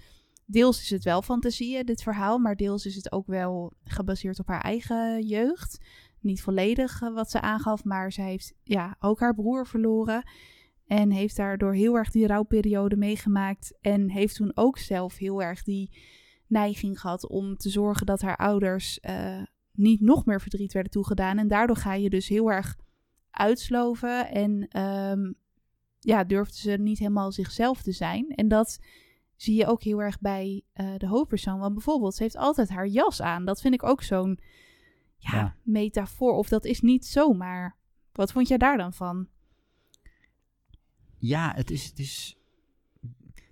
[0.52, 4.48] deels is het wel fantasieën, dit verhaal, maar deels is het ook wel gebaseerd op
[4.48, 5.78] haar eigen jeugd.
[6.20, 10.24] Niet volledig uh, wat ze aangaf, maar ze heeft ja, ook haar broer verloren.
[10.88, 13.78] En heeft daardoor heel erg die rouwperiode meegemaakt.
[13.82, 15.98] En heeft toen ook zelf heel erg die
[16.48, 19.42] neiging gehad om te zorgen dat haar ouders uh,
[19.74, 21.38] niet nog meer verdriet werden toegedaan.
[21.38, 22.78] En daardoor ga je dus heel erg
[23.32, 24.32] uitsloven.
[24.32, 25.36] En um,
[26.00, 28.30] ja, durfde ze niet helemaal zichzelf te zijn.
[28.30, 28.80] En dat
[29.42, 31.60] zie je ook heel erg bij uh, de hoofdpersoon.
[31.60, 33.46] Want bijvoorbeeld, ze heeft altijd haar jas aan.
[33.46, 34.40] Dat vind ik ook zo'n
[35.18, 35.56] ja, ja.
[35.64, 36.34] metafoor.
[36.34, 37.78] Of dat is niet zomaar.
[38.12, 39.28] Wat vond jij daar dan van?
[41.18, 42.39] Ja, het is, het is...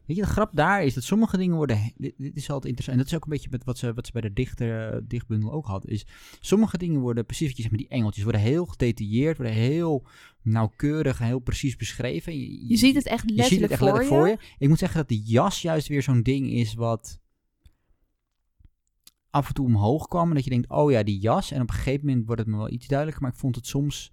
[0.07, 1.91] Weet je, de grap daar is dat sommige dingen worden...
[1.97, 2.97] Dit, dit is altijd interessant.
[2.97, 5.01] En dat is ook een beetje met wat ze, wat ze bij de dichter, uh,
[5.07, 5.87] dichtbundel ook had.
[5.87, 6.05] Is
[6.39, 10.07] sommige dingen worden, precies wat je zegt met die engeltjes, worden heel gedetailleerd, worden heel
[10.41, 12.39] nauwkeurig en heel precies beschreven.
[12.67, 14.37] Je, ziet het echt letterlijk, je ziet het echt voor, letterlijk je.
[14.37, 14.55] voor je.
[14.57, 17.19] Ik moet zeggen dat die jas juist weer zo'n ding is wat
[19.29, 20.29] af en toe omhoog kwam.
[20.29, 21.51] En dat je denkt, oh ja, die jas.
[21.51, 23.23] En op een gegeven moment wordt het me wel iets duidelijker.
[23.23, 24.11] Maar ik vond het soms...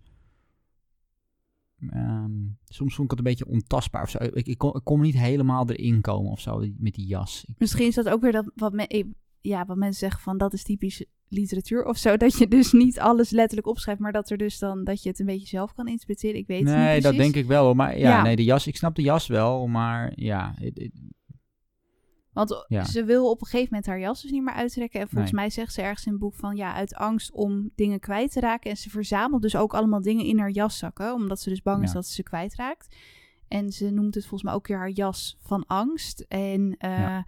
[1.81, 4.19] Um, soms vond ik het een beetje ontastbaar of zo.
[4.19, 7.47] Ik, ik, kon, ik kon niet helemaal erin komen of zo met die jas.
[7.59, 9.07] Misschien is dat ook weer dat wat, me,
[9.41, 12.17] ja, wat mensen zeggen van dat is typisch literatuur of zo.
[12.25, 15.19] Dat je dus niet alles letterlijk opschrijft, maar dat er dus dan dat je het
[15.19, 16.37] een beetje zelf kan interpreteren.
[16.37, 16.91] Ik weet nee, het niet.
[16.93, 17.75] Nee, dat denk ik wel.
[17.75, 20.55] Maar ja, ja, nee, de jas, ik snap de jas wel, maar ja.
[20.57, 20.93] Het, het,
[22.35, 22.85] want ja.
[22.85, 25.01] ze wil op een gegeven moment haar jas dus niet meer uittrekken.
[25.01, 25.41] En volgens nee.
[25.41, 28.41] mij zegt ze ergens in het boek van ja, uit angst om dingen kwijt te
[28.41, 28.71] raken.
[28.71, 31.93] En ze verzamelt dus ook allemaal dingen in haar jaszakken, omdat ze dus bang is
[31.93, 32.97] dat ze ze kwijtraakt.
[33.49, 36.21] En ze noemt het volgens mij ook weer haar jas van angst.
[36.21, 37.27] En uh, ja.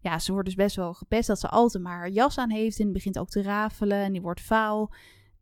[0.00, 0.18] ja.
[0.18, 2.78] ze wordt dus best wel gepest dat ze altijd maar haar jas aan heeft.
[2.78, 4.92] En die begint ook te rafelen en die wordt vaal.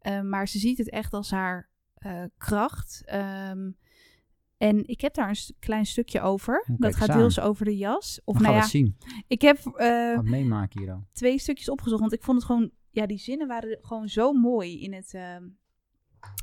[0.03, 1.69] Uh, maar ze ziet het echt als haar
[2.07, 3.03] uh, kracht.
[3.51, 3.77] Um,
[4.59, 6.65] en ik heb daar een st klein stukje over.
[6.79, 8.21] Dat gaat deels over de jas.
[8.25, 8.97] Of Dan nou gaan ja, zien.
[9.27, 11.07] ik heb uh, Wat meemaken hier dan.
[11.13, 12.01] twee stukjes opgezocht.
[12.01, 15.37] Want ik vond het gewoon, ja, die zinnen waren gewoon zo mooi in het uh,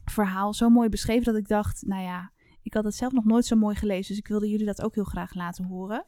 [0.06, 0.54] verhaal.
[0.54, 3.56] Zo mooi beschreven dat ik dacht, nou ja, ik had het zelf nog nooit zo
[3.56, 4.08] mooi gelezen.
[4.08, 6.06] Dus ik wilde jullie dat ook heel graag laten horen.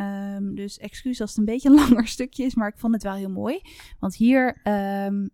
[0.00, 3.02] Um, dus excuus als het een beetje een langer stukje is, maar ik vond het
[3.02, 3.60] wel heel mooi.
[3.98, 4.60] Want hier,
[5.06, 5.30] um,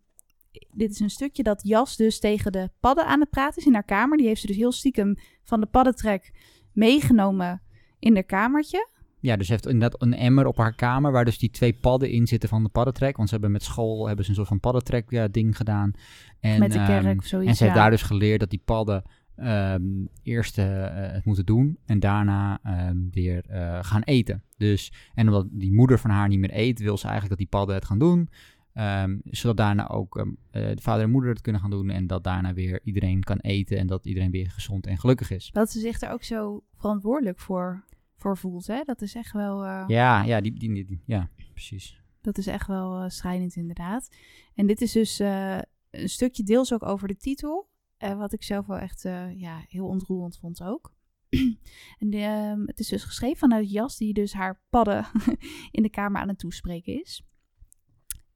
[0.73, 3.75] dit is een stukje dat Jas dus tegen de padden aan het praten is in
[3.75, 4.17] haar kamer.
[4.17, 6.33] Die heeft ze dus heel stiekem van de paddentrek
[6.73, 7.63] meegenomen
[7.99, 8.89] in haar kamertje.
[9.25, 12.11] Ja, dus ze heeft inderdaad een emmer op haar kamer waar dus die twee padden
[12.11, 13.17] in zitten van de paddentrek.
[13.17, 15.93] Want ze hebben met school hebben ze een soort van paddentrek ja, ding gedaan.
[16.41, 18.63] En, Met de kerk ehm, of zoiets, En ze heeft daar dus geleerd dat die
[18.65, 19.03] padden
[19.37, 19.83] ehm,
[20.23, 24.43] eerst eh, het moeten doen en daarna ehm, weer eh, gaan eten.
[24.57, 27.59] Dus, en omdat die moeder van haar niet meer eet, wil ze eigenlijk dat die
[27.59, 28.29] padden het gaan doen.
[28.75, 31.91] Ehm, zodat daarna ook ehm, eh, de vader en moeder het kunnen gaan doen.
[31.91, 33.79] En dat daarna weer iedereen kan eten.
[33.79, 35.51] En dat iedereen weer gezond en gelukkig is.
[35.53, 37.85] Dat ze zich er ook zo verantwoordelijk voor,
[38.17, 38.67] voor voelt.
[38.67, 38.83] Hè?
[38.85, 42.01] Dat is echt wel, eh, Ja, ja, die, die, die- die- ja precies.
[42.21, 44.09] dat is echt wel eh, strijdend inderdaad.
[44.55, 47.69] En dit is dus een stukje deels ook over de titel.
[47.99, 49.03] wat ik zelf wel echt
[49.37, 50.93] ja, heel ontroerend vond ook.
[51.99, 55.05] en ehm, het is dus geschreven vanuit Jas, die dus haar padden
[55.71, 57.23] in de kamer aan het toespreken is.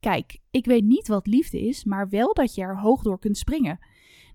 [0.00, 3.38] Kijk, ik weet niet wat liefde is, maar wel dat je er hoog door kunt
[3.38, 3.78] springen.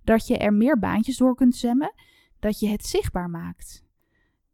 [0.04, 1.94] Dat je er meer baantjes door kunt zwemmen,
[2.40, 3.84] dat je het zichtbaar maakt.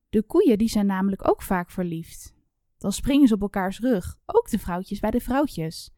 [0.09, 2.33] De koeien die zijn namelijk ook vaak verliefd.
[2.77, 5.91] Dan springen ze op elkaars rug, ook de vrouwtjes bij de vrouwtjes.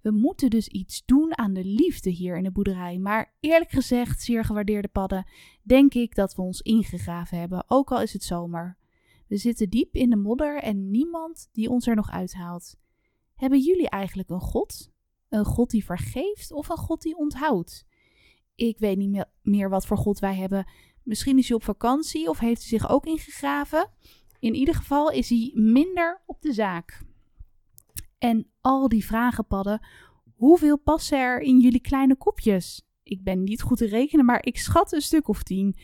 [0.00, 4.22] We moeten dus iets doen aan de liefde hier in de boerderij, maar eerlijk gezegd,
[4.22, 5.26] zeer gewaardeerde padden,
[5.62, 8.76] denk ik dat we ons ingegraven hebben, ook al is het zomer.
[9.26, 12.76] We zitten diep in de modder en niemand die ons er nog uithaalt.
[13.44, 14.90] Hebben jullie eigenlijk een God?
[15.28, 17.86] Een God die vergeeft of een God die onthoudt?
[18.54, 20.66] Ik weet niet me- meer wat voor God wij hebben.
[21.02, 23.90] Misschien is hij op vakantie of heeft hij zich ook ingegraven.
[24.38, 27.02] In ieder geval is hij minder op de zaak.
[28.18, 29.86] En al die vragenpadden,
[30.34, 32.82] hoeveel passen er in jullie kleine kopjes?
[33.02, 35.76] Ik ben niet goed te rekenen, maar ik schat een stuk of tien.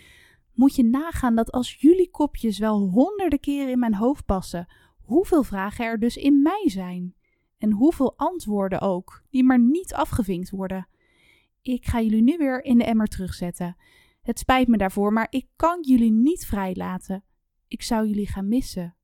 [0.53, 4.66] Moet je nagaan dat als jullie kopjes wel honderden keren in mijn hoofd passen,
[5.01, 7.14] hoeveel vragen er dus in mij zijn?
[7.61, 10.88] En hoeveel antwoorden ook, die maar niet afgevinkt worden.
[11.62, 13.77] Ik ga jullie nu weer in de emmer terugzetten.
[14.23, 17.25] Het spijt me daarvoor, maar ik kan jullie niet vrijlaten.
[17.68, 18.96] Ik zou jullie gaan missen.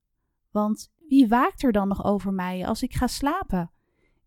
[0.50, 3.70] Want wie waakt er dan nog over mij als ik ga slapen?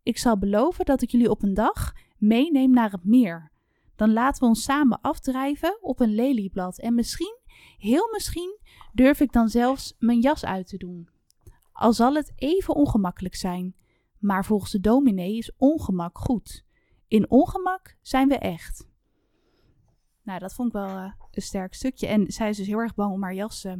[0.03, 3.51] Ik zal beloven dat ik jullie op een dag meeneem naar het meer.
[3.95, 7.37] Dan laten we ons samen afdrijven op een lelieblad en misschien,
[7.77, 8.57] heel misschien,
[8.93, 11.09] durf ik dan zelfs mijn jas uit te doen.
[11.71, 13.75] Al zal het even ongemakkelijk zijn,
[14.19, 16.65] maar volgens de dominee is ongemak goed.
[17.07, 18.87] In ongemak zijn we echt.
[20.23, 22.07] Nou, dat vond ik wel eh, een sterk stukje.
[22.07, 23.73] En zij is dus heel erg bang om haar jas eh,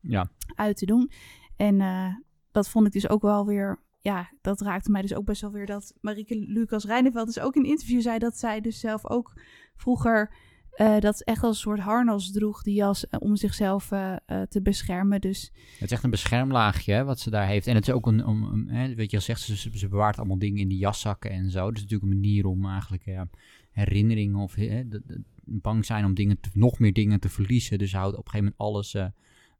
[0.00, 1.10] Ja, uit te doen.
[1.56, 2.14] En eh,
[2.50, 3.84] dat vond ik dus ook wel weer.
[4.00, 7.54] Ja, dat raakte mij dus ook best wel weer dat Marieke Lucas Reineveld dus ook
[7.54, 9.40] in een interview zei dat zij dus zelf ook
[9.76, 10.34] vroeger
[10.76, 14.16] eh, dat echt als een soort harnas droeg, die jas, eh, om zichzelf eh,
[14.48, 15.20] te beschermen.
[15.20, 17.66] Dus het is echt een beschermlaagje hè, wat ze daar heeft.
[17.66, 20.60] En het is ook een, hè, weet je, al zegt ze, ze bewaart allemaal dingen
[20.60, 21.70] in die jaszakken en zo.
[21.70, 23.28] Dus natuurlijk een manier om eigenlijk ja,
[23.70, 27.78] herinneringen of hè, de- de- bang zijn om dingen te- nog meer dingen te verliezen.
[27.78, 29.10] Dus ze houdt op een gegeven moment alles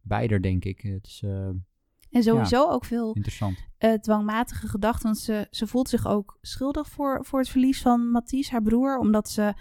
[0.02, 0.80] bij haar, denk ik.
[0.80, 1.22] Het is
[2.10, 3.58] en sowieso ook veel interessant.
[4.00, 5.02] dwangmatige gedachten.
[5.04, 8.98] Want ze, ze voelt zich ook schuldig voor, voor het verlies van Mathies, haar broer.
[8.98, 9.54] Omdat ze,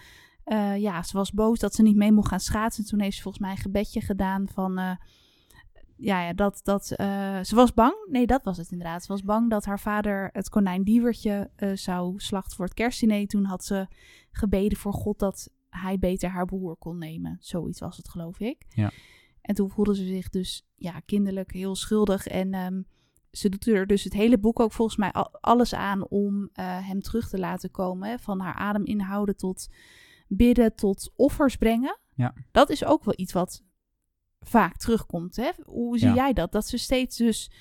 [0.46, 2.86] eh, ja, ze was boos dat ze niet mee mocht gaan schaatsen.
[2.86, 4.78] Toen heeft ze volgens mij een gebedje gedaan van...
[4.78, 4.92] eh,
[5.98, 7.94] ja, ja, dat, dat eh, ze was bang.
[8.10, 9.04] Nee, dat was het inderdaad.
[9.04, 13.28] Ze was bang dat haar vader het konijn Diewertje eh, zou slachten voor het kerstdiner.
[13.28, 13.88] Toen had ze
[14.32, 17.38] gebeden voor God dat hij beter haar broer kon nemen.
[17.40, 18.66] Zoiets was het, geloof ik.
[18.70, 18.92] Ja.
[19.42, 22.28] En toen voelde ze zich dus ja, kinderlijk heel schuldig.
[22.28, 22.82] En ehm,
[23.32, 26.50] ze doet er dus het hele boek ook volgens mij al- alles aan om
[26.82, 28.10] hem terug te laten komen.
[28.10, 28.18] Hè?
[28.20, 29.68] Van haar adem inhouden tot
[30.28, 32.00] bidden, tot offers brengen.
[32.14, 32.34] Ja.
[32.52, 33.64] Dat is ook wel iets wat
[34.40, 35.36] vaak terugkomt.
[35.36, 35.50] Hè?
[35.64, 36.14] Hoe zie Ja.
[36.16, 36.52] jij dat?
[36.52, 37.52] Dat ze steeds dus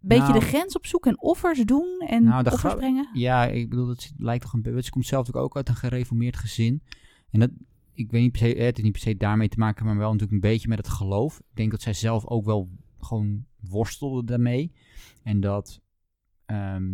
[0.00, 3.08] een beetje Nou, de grens opzoeken en offers doen en Nou, offers brengen.
[3.12, 4.82] Ja, ik bedoel, dat lijkt toch een beetje.
[4.82, 6.82] Ze komt zelf ook uit een gereformeerd gezin.
[7.30, 7.50] En dat,
[7.92, 10.12] ik weet niet per se, het is niet per se daarmee te maken, maar wel
[10.12, 11.38] natuurlijk een beetje met het geloof.
[11.38, 12.68] Ik denk dat zij zelf ook wel
[12.98, 14.72] gewoon worstelde daarmee.
[15.22, 15.80] En dat,
[16.46, 16.92] ehm,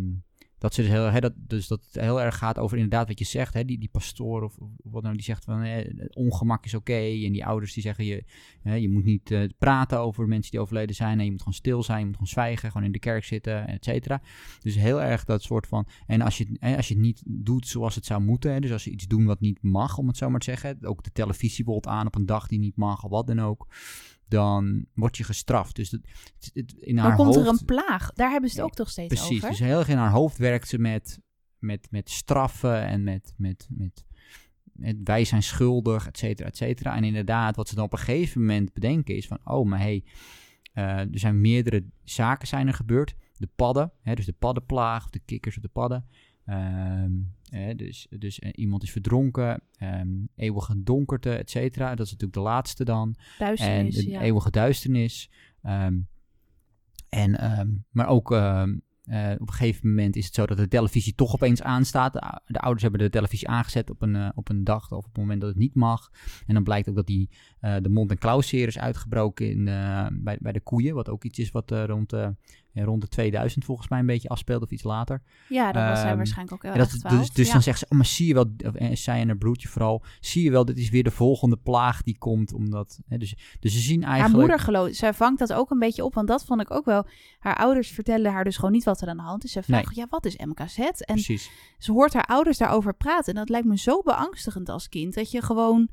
[0.61, 3.19] dat ze dus heel, hè, dat, dus dat het heel erg gaat over inderdaad wat
[3.19, 3.53] je zegt.
[3.53, 6.93] Hè, die, die pastoor of, wat nou, die zegt van eh, ongemak is oké.
[6.93, 8.23] En die ouders die zeggen je,
[8.61, 11.19] hè, je moet niet eh, praten over mensen die overleden zijn.
[11.19, 13.67] En je moet gewoon stil zijn, je moet gewoon zwijgen, gewoon in de kerk zitten,
[13.67, 14.21] et cetera.
[14.59, 15.87] Dus heel erg dat soort van.
[16.07, 18.71] En als je, hè, als je het niet doet zoals het zou moeten, hè, dus
[18.71, 20.77] als je iets doet wat niet mag, om het zo maar te zeggen.
[20.81, 23.67] Ook de televisie bijvoorbeeld aan op een dag die niet mag, of wat dan ook.
[24.31, 25.75] Dan word je gestraft.
[25.75, 25.99] Dus dat,
[26.39, 28.11] het, het- in haar Dan komt er een plaag.
[28.13, 29.49] Daar hebben ze het ook toch steeds Precies, over.
[29.49, 31.19] dus heel erg in haar hoofd werkt ze met,
[31.59, 34.05] met, met straffen en met, met, met,
[34.63, 36.95] met wij zijn schuldig, et cetera, et cetera.
[36.95, 40.03] En inderdaad, wat ze dan op een gegeven moment bedenken is van, oh, maar hey,
[40.73, 43.15] eh, er zijn meerdere zaken zijn er gebeurd.
[43.37, 46.05] De padden, hè, dus de paddenplaag, of de kikkers of de padden.
[46.43, 51.89] Hè, dus dus eh, iemand is verdronken, ehm, eeuwige donkerte, et cetera.
[51.95, 53.15] Dat is natuurlijk de laatste dan.
[53.39, 54.21] En Duisternis, de ja.
[54.21, 55.29] eeuwige duisternis.
[55.61, 55.99] Ehm,
[57.09, 61.15] en, ehm, maar ook eh, op een gegeven moment is het zo dat de televisie
[61.15, 62.13] toch opeens aanstaat.
[62.13, 65.03] De, de ouders hebben de televisie aangezet op een, eh, op een dag of op
[65.03, 66.11] het moment dat het niet mag.
[66.45, 70.07] En dan blijkt ook dat die, eh, de mond- en klauwseer is uitgebroken in, eh,
[70.11, 70.95] bij, bij de koeien.
[70.95, 72.13] Wat ook iets is wat eh, rond,
[72.73, 75.21] rond de 2000 volgens mij een beetje afspeelt of iets later.
[75.49, 77.53] Ja, dat was hij Ehm, waarschijnlijk ook heel erg dat, dus dus ja.
[77.53, 80.43] dan zegt ze, oh, maar zie je wel, eh, zij en haar broertje vooral, zie
[80.43, 82.53] je wel, dit is weer de volgende plaag die komt.
[82.53, 84.39] Omdat, hè, dus, dus ze zien Haar eigenlijk...
[84.39, 87.05] moeder geloof, zij vangt dat ook een beetje op, want dat vond ik ook wel.
[87.39, 89.51] Haar ouders vertellen haar dus gewoon niet wat er aan de hand is.
[89.51, 90.77] Ze vraagt, ja, wat is MKZ?
[90.77, 91.51] En Precies.
[91.77, 93.33] ze hoort haar ouders daarover praten.
[93.33, 95.89] En dat lijkt me zo beangstigend als kind, dat je gewoon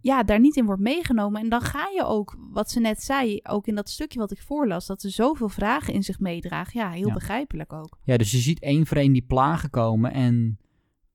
[0.00, 1.40] ja, daar niet in wordt meegenomen.
[1.40, 4.42] En dan ga je ook, wat ze net zei, ook in dat stukje wat ik
[4.42, 6.72] voorlas, dat ze zoveel vragen in zich meedraagt.
[6.72, 7.14] Ja, heel Ja.
[7.14, 7.98] begrijpelijk ook.
[8.04, 10.58] Ja, dus je ziet één voor één die plagen komen en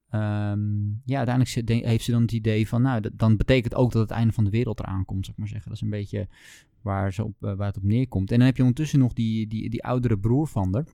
[0.09, 4.01] ehm, ja, uiteindelijk heeft ze dan het idee van, nou, dat- dan betekent ook dat
[4.01, 5.67] het einde van de wereld eraan komt, zou ik maar zeggen.
[5.67, 6.27] Dat is een beetje
[6.81, 8.31] waar, ze op, eh, waar het op neerkomt.
[8.31, 10.85] En dan heb je ondertussen nog die, die, die oudere broer van haar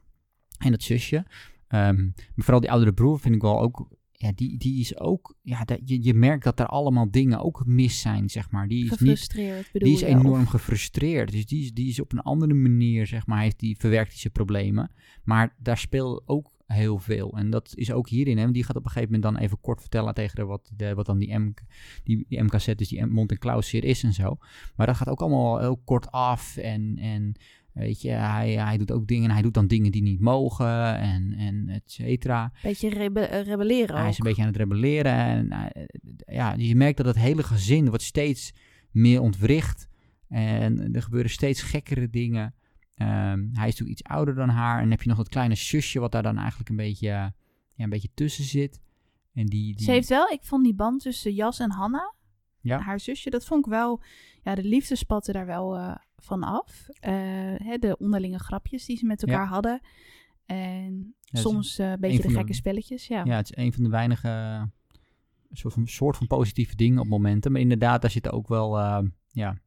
[0.59, 1.25] en dat zusje.
[1.67, 3.87] Ehm, maar vooral die oudere broer vind ik wel ook,
[4.19, 7.63] ja, die, die is ook, ja, dat, je, je merkt dat er allemaal dingen ook
[7.65, 8.67] mis zijn, zeg maar.
[8.67, 11.31] Die is niet Gefrustreerd bedoel die is je, enorm of- gefrustreerd.
[11.31, 14.19] Dus die is, die is op een andere manier, zeg maar, heeft die, verwerkt hij
[14.19, 14.91] zijn problemen.
[15.23, 17.37] Maar daar speelt ook heel veel.
[17.37, 18.37] En dat is ook hierin.
[18.37, 18.51] Hè?
[18.51, 21.05] Die gaat op een gegeven moment dan even kort vertellen tegen haar wat, de, wat
[21.05, 21.53] dan die, M,
[22.03, 24.37] die, die MKZ, dus die mond- en klauwzeer is en zo.
[24.75, 26.57] Maar dat gaat ook allemaal heel kort af.
[26.57, 27.33] En, en
[27.77, 29.31] weet je, hij, hij doet ook dingen.
[29.31, 32.51] Hij doet dan dingen die niet mogen en, en et cetera.
[32.63, 35.13] Beetje rebe- eh, rebelleren Hij is een beetje aan het rebelleren.
[35.13, 35.85] En eh,
[36.35, 38.53] ja, je merkt dat het hele gezin wordt steeds
[38.91, 39.87] meer ontwricht.
[40.29, 42.53] En er gebeuren steeds gekkere dingen.
[42.95, 44.75] Ehm, hij is natuurlijk iets ouder dan haar.
[44.75, 47.33] En dan heb je nog dat kleine zusje wat daar dan eigenlijk een beetje, ja,
[47.77, 48.81] een beetje tussen zit.
[49.33, 52.13] En die, die, Ze heeft wel, ik vond die band tussen Jas en Hanna,
[52.61, 52.79] Ja.
[52.79, 54.01] haar zusje, dat vond ik wel,
[54.43, 55.95] ja, de liefde spatte daar wel eh,
[56.27, 56.87] van af.
[56.99, 57.13] Eh,
[57.55, 59.49] hè, de onderlinge grapjes die ze met elkaar Ja.
[59.49, 59.81] hadden.
[60.45, 63.23] En soms eh, een beetje de gekke spelletjes, ja.
[63.25, 64.63] ja, het is een van de weinige eh,
[65.51, 67.51] soort, van, soort van positieve dingen op momenten.
[67.51, 68.77] Maar inderdaad, daar zitten ook wel
[69.31, 69.61] ja,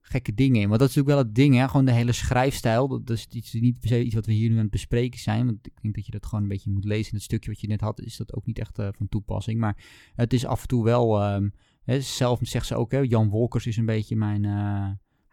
[0.00, 0.68] gekke dingen in.
[0.68, 1.68] Want dat is natuurlijk wel het ding, hè?
[1.68, 2.88] gewoon de hele schrijfstijl.
[2.88, 5.46] Dat, is iets, niet per se iets wat we hier nu aan het bespreken zijn.
[5.46, 7.10] Want ik denk dat je dat gewoon een beetje moet lezen.
[7.10, 9.60] In het stukje wat je net had, is dat ook niet echt van toepassing.
[9.60, 9.76] Maar
[10.14, 11.20] het is af en toe wel...
[11.20, 11.48] ehm,
[11.82, 14.44] hè, zelf zegt ze ook, hè, Jan Wolkers is een beetje mijn...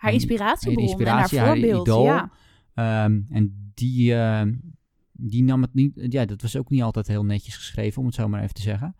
[0.06, 2.04] eh, Haar inspiratiebron inspiratie, en haar haar voorbeeld, idool.
[2.04, 2.32] ja.
[2.74, 4.54] Ehm, en die, ehm,
[5.12, 8.16] die nam het niet, ja, dat was ook niet altijd heel netjes geschreven, om het
[8.16, 8.96] zo maar even te zeggen.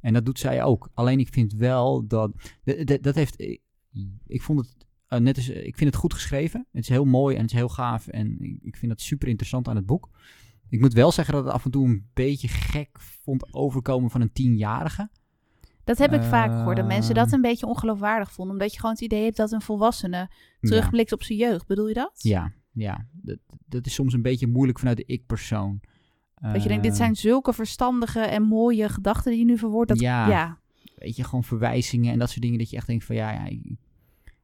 [0.00, 0.90] En dat doet zij ook.
[0.94, 2.32] Alleen ik vind wel dat,
[3.00, 3.40] dat heeft,
[4.26, 6.66] ik vond het eh, net als, ik vind het goed geschreven.
[6.72, 9.28] Het is heel mooi en het is heel gaaf en ik, ik vind dat super
[9.28, 10.10] interessant aan het boek.
[10.68, 14.20] Ik moet wel zeggen dat het af en toe een beetje gek vond overkomen van
[14.20, 15.10] een tienjarige.
[15.86, 17.34] Dat heb ik vaak gehoord, dat mensen dat Ehm.
[17.34, 18.54] een beetje ongeloofwaardig vonden.
[18.54, 21.66] Omdat je gewoon het idee hebt dat een volwassene terugblikt op zijn jeugd.
[21.66, 22.10] Bedoel je dat?
[22.22, 23.06] Ja, ja.
[23.12, 25.80] Dat, dat is soms een beetje moeilijk vanuit de ik-persoon.
[26.52, 29.88] Dat je denkt, dit Ehm, zijn zulke verstandige en mooie gedachten die je nu verwoordt.
[29.88, 30.28] Dat, Ja.
[30.28, 30.58] ja.
[30.96, 32.58] weet je, gewoon verwijzingen en dat soort dingen.
[32.58, 33.50] Dat je echt denkt van ja, ja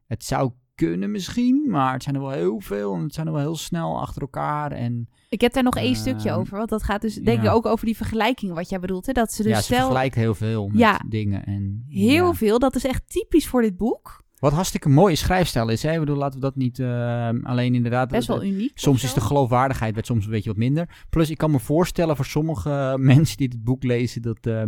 [0.06, 0.52] het zou
[0.86, 3.56] kunnen misschien, maar het zijn er wel heel veel en het zijn er wel heel
[3.56, 4.72] snel achter elkaar.
[4.72, 6.56] En Ik heb daar nog één stukje Ehm, over.
[6.56, 9.06] Want dat gaat dus denk ik ook over die vergelijking wat jij bedoelt.
[9.06, 9.12] Hè?
[9.12, 11.00] Dat ze dus ja, ze stel vergelijkt heel veel met Ja.
[11.08, 11.44] dingen.
[11.44, 12.32] En, heel ja.
[12.32, 12.58] veel.
[12.58, 14.22] Dat is echt typisch voor dit boek.
[14.38, 15.82] Wat hartstikke mooie schrijfstijl is.
[15.82, 15.92] Hè?
[15.92, 18.08] Ik bedoel, laten we dat niet eh, alleen inderdaad...
[18.08, 18.72] Best wel uniek.
[18.74, 21.04] Soms is de geloofwaardigheid werd soms een beetje wat minder.
[21.10, 24.22] Plus, ik kan me voorstellen voor sommige mensen die dit boek lezen...
[24.22, 24.62] dat eh,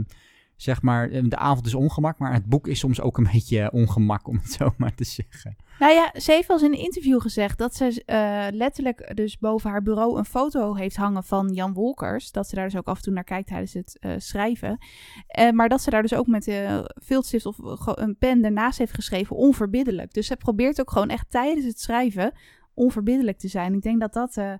[0.56, 2.18] zeg maar, eh, de avond is ongemak...
[2.18, 5.56] maar het boek is soms ook een beetje ongemak, om het zo maar te zeggen.
[5.78, 9.38] Nou ja, ze heeft wel eens in een interview gezegd dat ze eh, letterlijk dus
[9.38, 12.32] boven haar bureau een foto heeft hangen van Jan Wolkers.
[12.32, 14.78] Dat ze daar dus ook af en toe naar kijkt tijdens het eh, schrijven.
[15.26, 18.94] Eh, maar dat ze daar dus ook met uh, viltstift of een pen ernaast heeft
[18.94, 20.12] geschreven, onverbiddelijk.
[20.12, 22.32] Dus ze probeert ook gewoon echt tijdens het schrijven
[22.74, 23.74] onverbiddelijk te zijn.
[23.74, 24.58] Ik denk dat dat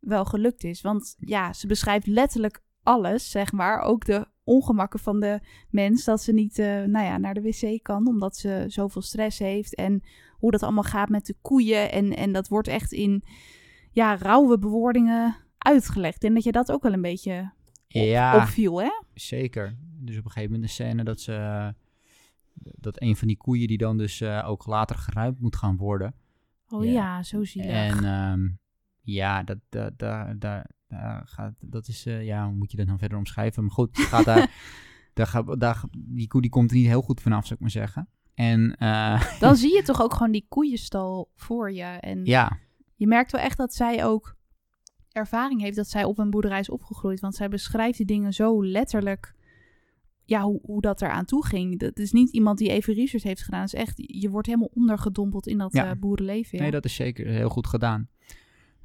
[0.00, 0.80] wel gelukt is.
[0.80, 3.80] Want ja, ze beschrijft letterlijk alles, zeg maar.
[3.80, 6.04] Ook de ongemakken van de mens.
[6.04, 9.74] Dat ze niet uh, nou ja, naar de wc kan, omdat ze zoveel stress heeft.
[9.74, 11.92] En hoe dat allemaal gaat met de koeien.
[11.92, 13.22] En, en dat wordt echt in
[13.90, 16.24] ja, rauwe bewoordingen uitgelegd.
[16.24, 17.52] En dat je dat ook wel een beetje
[17.88, 18.90] op, ja, opviel, hè?
[19.14, 19.76] Zeker.
[20.00, 21.74] Dus op een gegeven moment een scène dat ze...
[22.56, 26.14] Dat een van die koeien die dan dus uh, ook later geruimd moet gaan worden.
[26.68, 27.70] Oh ja, ja zo zielig.
[27.70, 28.58] En um,
[29.00, 30.66] ja, dat, dat, dat, dat,
[31.24, 32.06] gaat, dat is...
[32.06, 33.62] Uh, ja, hoe moet je dat dan verder omschrijven?
[33.62, 34.50] Maar goed, gaat daar,
[35.14, 37.70] daar, gaat, daar, die koe die komt er niet heel goed vanaf, zou ik maar
[37.70, 38.08] zeggen.
[38.34, 41.82] En, uh, dan zie je toch ook gewoon die koeienstal voor je.
[41.82, 42.58] En ja.
[42.94, 44.36] je merkt wel echt dat zij ook
[45.12, 47.20] ervaring heeft dat zij op een boerderij is opgegroeid.
[47.20, 49.34] Want zij beschrijft die dingen zo letterlijk
[50.24, 51.78] ja, hoe, hoe dat eraan toe ging.
[51.78, 53.60] Dat is niet iemand die even research heeft gedaan.
[53.60, 55.90] Het is echt, je wordt helemaal ondergedompeld in dat Ja.
[55.90, 56.56] eh, boerenleven.
[56.56, 56.62] Ja.
[56.62, 58.08] Nee, dat is zeker heel goed gedaan.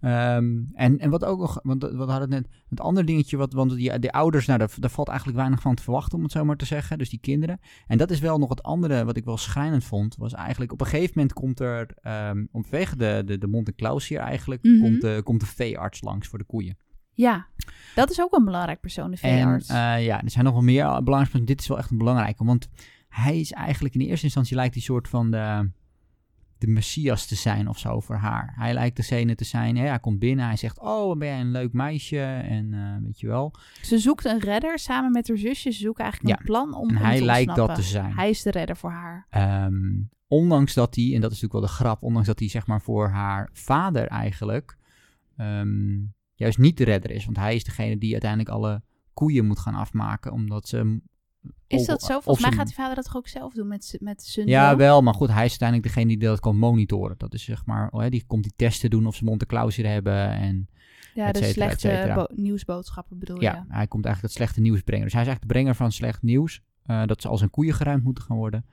[0.02, 3.54] Ehm, en, en wat ook nog, want we hadden het net, het andere dingetje, wat,
[3.54, 6.32] want die, de ouders, nou, daar, daar valt eigenlijk weinig van te verwachten, om het
[6.32, 6.98] zo maar te zeggen.
[6.98, 7.60] Dus die kinderen.
[7.88, 10.82] En dat is wel nog het andere wat ik wel schrijnend vond, was eigenlijk op
[10.82, 14.82] een gegeven moment komt er, ehm vanwege de, de, de Monte Claus hier eigenlijk, Mhm.
[14.82, 16.78] komt, de, komt de veearts langs voor de koeien.
[17.14, 17.48] Ja,
[17.96, 19.70] dat is ook een belangrijk persoon, de En veearts.
[19.70, 22.44] eh, ja, er zijn nog wel meer belangrijke, maar dit is wel echt een belangrijke,
[22.44, 22.68] want
[23.10, 25.70] hij is eigenlijk in eerste instantie lijkt hij soort van de,
[26.60, 28.54] de messias te zijn of zo voor haar.
[28.56, 31.52] Hij lijkt degene te zijn, hè, hij komt binnen, hij zegt, oh, ben jij een
[31.52, 33.54] leuk meisje en eh, weet je wel.
[33.82, 35.72] Ze zoekt een redder samen met haar zusje.
[35.72, 36.40] Ze zoeken eigenlijk Ja.
[36.40, 38.14] een plan om, En hij te lijkt dat te zijn.
[38.14, 39.26] Hij is de redder voor haar.
[39.30, 42.68] Ehm, ondanks dat hij, en dat is natuurlijk wel de grap, ondanks dat hij zeg
[42.68, 44.78] maar voor haar vader eigenlijk
[45.38, 45.98] ehm,
[46.34, 47.26] juist niet de redder is.
[47.26, 48.82] Want hij is degene die uiteindelijk alle
[49.14, 51.00] koeien moet gaan afmaken, omdat ze...
[51.68, 52.20] Is dat zo?
[52.20, 55.02] Volgens mij gaat die vader dat toch ook zelf doen met, met zijn Ja, wel,
[55.02, 57.18] maar goed, hij is uiteindelijk degene die dat kan monitoren.
[57.18, 59.76] Dat is zeg maar, oh, hè, die komt die testen doen of ze Monte Claus
[59.76, 60.70] hier hebben en
[61.14, 63.74] Ja, et de cetera, slechte nieuwsboodschapper bedoel ja, je.
[63.74, 65.04] hij komt eigenlijk het slechte nieuws brengen.
[65.04, 67.74] Dus hij is eigenlijk de brenger van slecht nieuws, eh, dat ze als een koeien
[67.74, 68.66] geruimd moeten gaan worden.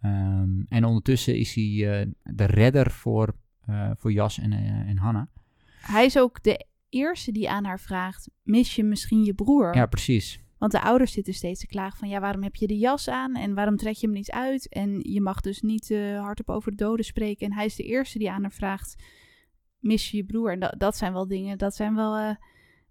[0.00, 3.34] Ehm, en ondertussen is hij eh, de redder voor,
[3.66, 4.52] eh, voor Jas en,
[4.86, 5.28] en Hanna.
[5.80, 9.74] Hij is ook de eerste die aan haar vraagt, mis je misschien je broer?
[9.74, 10.43] Ja, precies.
[10.64, 13.34] Want de ouders zitten steeds te klagen van, ja, waarom heb je de jas aan?
[13.36, 14.68] En waarom trek je hem niet uit?
[14.68, 17.46] En je mag dus niet eh, hardop over de doden spreken.
[17.46, 19.02] En hij is de eerste die aan haar vraagt,
[19.78, 20.52] mis je je broer?
[20.52, 22.34] En dat, dat zijn wel dingen, dat zijn wel eh,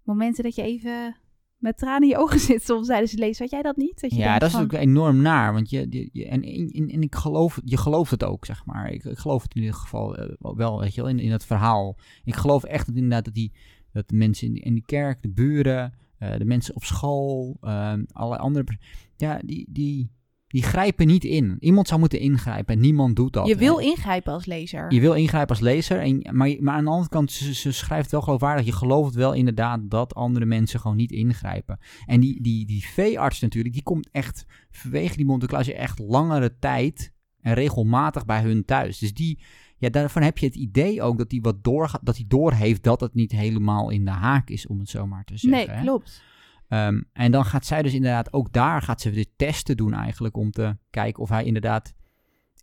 [0.02, 1.16] momenten dat je even
[1.58, 3.42] met tranen in je ogen zit soms tijdens het lezen.
[3.42, 4.00] Had jij dat niet?
[4.00, 5.52] Dat je Ja, dat is ook enorm naar.
[5.52, 8.90] Want je, je, je- en, en, en- ik geloof, je gelooft het ook, zeg maar.
[8.90, 11.44] Ik, ik geloof het in ieder geval eh, wel, weet je wel, in, in het
[11.44, 11.96] verhaal.
[12.24, 13.52] Ik geloof echt dat inderdaad dat die,
[13.92, 15.94] dat de mensen in, die- in die kerk, de buren,
[16.38, 18.78] de mensen op school, ehm alle andere,
[19.16, 20.10] ja, die, die,
[20.46, 21.56] die grijpen niet in.
[21.60, 23.46] Iemand zou moeten ingrijpen en niemand doet dat.
[23.46, 23.84] Je wil hè.
[23.84, 24.92] ingrijpen als lezer.
[24.92, 28.10] Je wil ingrijpen als lezer, en, maar, maar aan de andere kant, ze, ze schrijft
[28.10, 28.66] wel geloofwaardig.
[28.66, 31.78] Je gelooft wel inderdaad dat andere mensen gewoon niet ingrijpen.
[32.06, 37.12] En die, die, die veearts natuurlijk, die komt echt vanwege die Monte echt langere tijd
[37.40, 38.98] en regelmatig bij hun thuis.
[38.98, 39.38] Dus die,
[39.76, 43.00] ja, daarvan heb je het idee ook dat hij wat door, dat hij doorheeft dat
[43.00, 45.66] het niet helemaal in de haak is, om het zo maar te zeggen.
[45.66, 45.82] nee, hè.
[45.82, 46.22] klopt.
[46.68, 50.36] Ehm, en dan gaat zij dus inderdaad ook daar gaat ze de testen doen eigenlijk
[50.36, 51.94] om te kijken of hij inderdaad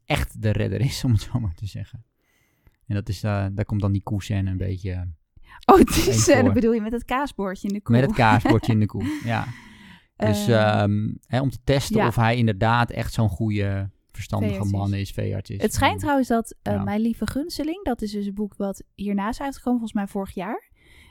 [0.06, 2.04] echt de redder is, om het zo maar te zeggen.
[2.88, 5.02] En dat is, eh, daar komt dan die koescène een beetje eh,
[5.66, 7.96] Oh, die scène bedoel je met het kaasbordje in de koe.
[7.96, 9.20] met het kaasbordje in de koe.
[9.24, 9.48] Ja.
[10.16, 12.08] Dus Eh, ehm, hè, om te testen ja.
[12.08, 15.62] of hij inderdaad echt zo'n goede, verstandige man is, veearts is.
[15.62, 16.84] Het schijnt En- trouwens dat eh, Ja.
[16.84, 20.70] Mijn Lieve Gunseling, dat is dus een boek wat hiernaast uitgekomen, volgens mij vorig jaar,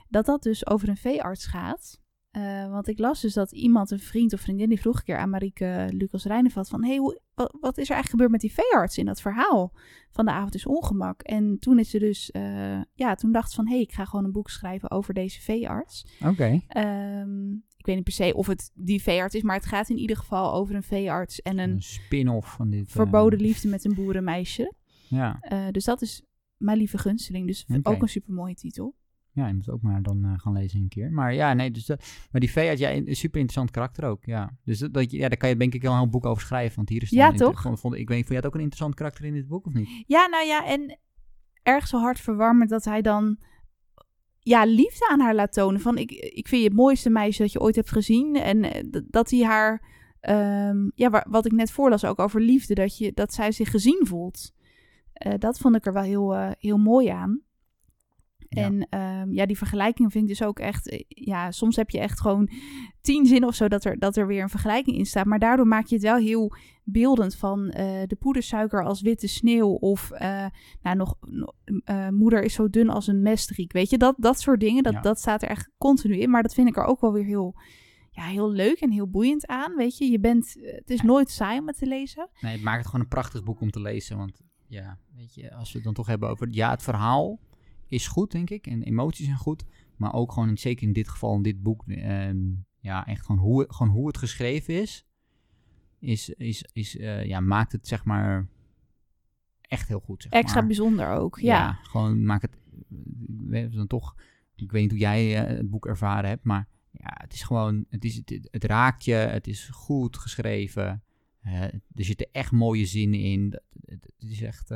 [0.09, 1.99] dat dat dus over een veearts gaat.
[2.31, 5.17] Eh, want ik las dus dat iemand, een vriend of vriendin, die vroeg een keer
[5.19, 8.53] aan Marieke Lucas Rijnenvat van, hey, hoe, wat, wat is er eigenlijk gebeurd met die
[8.53, 9.73] veearts in dat verhaal
[10.11, 11.23] van de avond is ongemak?
[11.23, 14.25] En toen is ze dus, eh, ja, toen dacht ze van, hey, ik ga gewoon
[14.25, 16.07] een boek schrijven over deze veearts.
[16.27, 16.61] Oké.
[16.69, 19.99] Ehm, ik weet niet per se of het die veearts is, maar het gaat in
[19.99, 22.87] ieder geval over een veearts en een Een spin-off van dit.
[22.87, 24.73] eh, verboden liefde met een boerenmeisje.
[25.09, 25.37] Ja.
[25.41, 26.23] Eh, dus dat is
[26.57, 27.47] Mijn Lieve Gunsteling.
[27.47, 28.95] Dus ook een supermooie titel.
[29.33, 31.13] ja, je moet ook maar dan eh, gaan lezen een keer.
[31.13, 34.57] Maar ja, nee, dus dat, maar die veearts, ja, een super interessant karakter ook, ja.
[34.65, 36.43] Dus dat, dat, je- ja, daar kan je denk ik wel een heel boek over
[36.43, 37.63] schrijven, want hier is Ja, toch?
[37.63, 39.67] Vond, vond, ik weet niet, vond jij het ook een interessant karakter in dit boek
[39.67, 39.89] of niet?
[40.07, 40.99] Ja, nou ja, en
[41.63, 43.39] erg zo hartverwarmend dat hij dan
[44.41, 45.81] ja, liefde aan haar laat tonen.
[45.81, 48.37] Van ik, ik vind je het mooiste meisje dat je ooit hebt gezien.
[48.37, 49.83] En eh, dat hij haar,
[50.21, 53.71] ehm, ja, wa- wat ik net voorlas ook over liefde, dat, je, dat zij zich
[53.71, 54.53] gezien voelt.
[55.13, 57.41] Eh, dat vond ik er wel heel, eh, heel mooi aan.
[58.57, 58.63] Ja.
[58.63, 60.89] En ehm, ja, die vergelijking vind ik dus ook echt...
[60.89, 62.51] eh, Ja, soms heb je echt gewoon
[63.01, 65.25] tien zinnen of zo dat er, dat er weer een vergelijking in staat.
[65.27, 66.53] Maar daardoor maak je het wel heel
[66.85, 69.69] beeldend van eh, de poedersuiker als witte sneeuw.
[69.69, 70.47] Of eh,
[70.83, 71.15] nou, nog,
[72.11, 73.73] moeder is zo dun als een mestriek.
[73.73, 75.01] Weet je, dat, dat soort dingen, dat, Ja.
[75.01, 76.31] dat staat er echt continu in.
[76.31, 77.55] Maar dat vind ik er ook wel weer heel,
[78.11, 79.77] ja, heel leuk en heel boeiend aan.
[79.77, 82.29] Weet je, je bent, het is nooit saai om het te lezen.
[82.41, 84.17] Nee, het maakt het gewoon een prachtig boek om te lezen.
[84.17, 86.49] Want ja, weet je, als we het dan toch hebben over...
[86.51, 87.39] Ja, het verhaal
[87.91, 88.67] is goed, denk ik.
[88.67, 89.65] En emoties zijn goed.
[89.97, 91.85] Maar ook gewoon, zeker in dit geval, in dit boek...
[91.87, 92.39] ehm,
[92.79, 95.05] ja, echt gewoon hoe, gewoon hoe het geschreven is...
[95.99, 98.49] Is, is, is eh, ja, maakt het zeg maar
[99.61, 100.23] echt heel goed.
[100.23, 100.67] Zeg Extra maar.
[100.67, 101.73] bijzonder ook, ja.
[101.73, 102.57] gewoon maak het...
[103.49, 104.15] We hebben dan toch...
[104.57, 106.69] Ik weet niet hoe jij eh, het boek ervaren hebt, maar...
[106.91, 107.85] Ja, het is gewoon...
[107.89, 111.03] Het, is, het, het raakt je, het is goed geschreven...
[111.41, 113.61] Eh, er zitten echt mooie zinnen in.
[113.85, 114.71] Het, het is echt.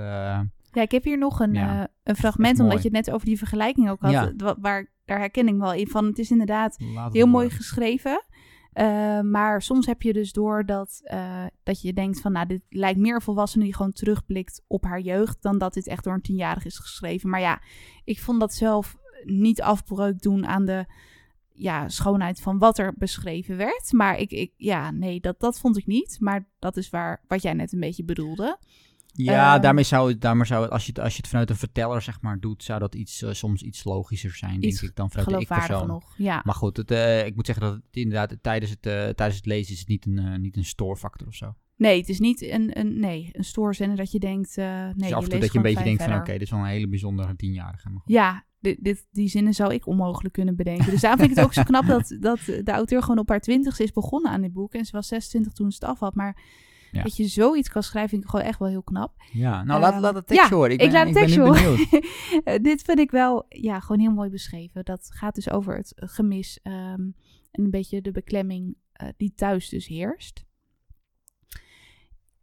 [0.74, 3.26] Ja, ik heb hier nog een, Ja, eh, een fragment, omdat je het net over
[3.26, 4.10] die vergelijking ook had.
[4.12, 4.26] Ja.
[4.26, 6.04] eh, wa- Waar, daar herken ik wel in van.
[6.04, 8.24] Het is inderdaad laat heel mooi geschreven.
[8.72, 11.00] Eh, maar soms heb je dus door dat,
[11.62, 15.00] dat je denkt van, nou, dit lijkt meer een volwassene die gewoon terugblikt op haar
[15.00, 17.30] jeugd, dan dat dit echt door een tienjarige is geschreven.
[17.30, 17.60] Maar ja,
[18.04, 20.86] ik vond dat zelf niet afbreuk doen aan de
[21.52, 23.92] ja, schoonheid van wat er beschreven werd.
[23.92, 26.16] Maar ik, ik ja, nee, dat, dat vond ik niet.
[26.20, 28.58] Maar dat is waar, wat jij net een beetje bedoelde.
[29.16, 31.50] Ja, Ehm, daarmee zou het, daarmee zou het als, je het, als je het vanuit
[31.50, 34.90] een verteller zeg maar doet, zou dat iets, eh, soms iets logischer zijn, Iets denk
[34.90, 35.86] ik, dan vanuit de ik-persoon.
[35.86, 36.14] nog.
[36.16, 36.42] Ja.
[36.44, 39.46] Maar goed, het, eh, ik moet zeggen dat het inderdaad tijdens het, eh, tijdens het
[39.46, 41.54] lezen is het niet een, niet een stoorfactor of zo.
[41.76, 45.24] Nee, het is niet een, een, nee, een stoorzender dat je denkt, nee, dus af
[45.24, 47.36] en toe dat je een beetje denkt van, oké, dit is wel een hele bijzondere
[47.36, 47.88] tienjarige.
[47.88, 48.12] Maar goed.
[48.12, 50.90] Ja, dit, dit, die zinnen zou ik onmogelijk kunnen bedenken.
[50.90, 53.40] Dus daarom vind ik het ook zo knap dat, dat de auteur gewoon op haar
[53.40, 54.74] twintigste is begonnen aan dit boek.
[54.74, 56.14] En ze was 26 toen ze het af had.
[56.14, 56.42] Maar
[56.94, 57.02] Ja.
[57.02, 59.12] dat je zoiets kan schrijven, vind ik gewoon echt wel heel knap.
[59.32, 60.72] Ja, nou Ehm, laat, laat het tekstje ja, horen.
[60.72, 61.88] Ik, ik ben, laat het ik ben nu tekstje horen.
[61.90, 62.12] benieuwd.
[62.44, 64.84] Eh, dit vind ik wel ja, gewoon heel mooi beschreven.
[64.84, 67.00] Dat gaat dus over het gemis ehm,
[67.50, 70.44] en een beetje de beklemming eh, die thuis dus heerst.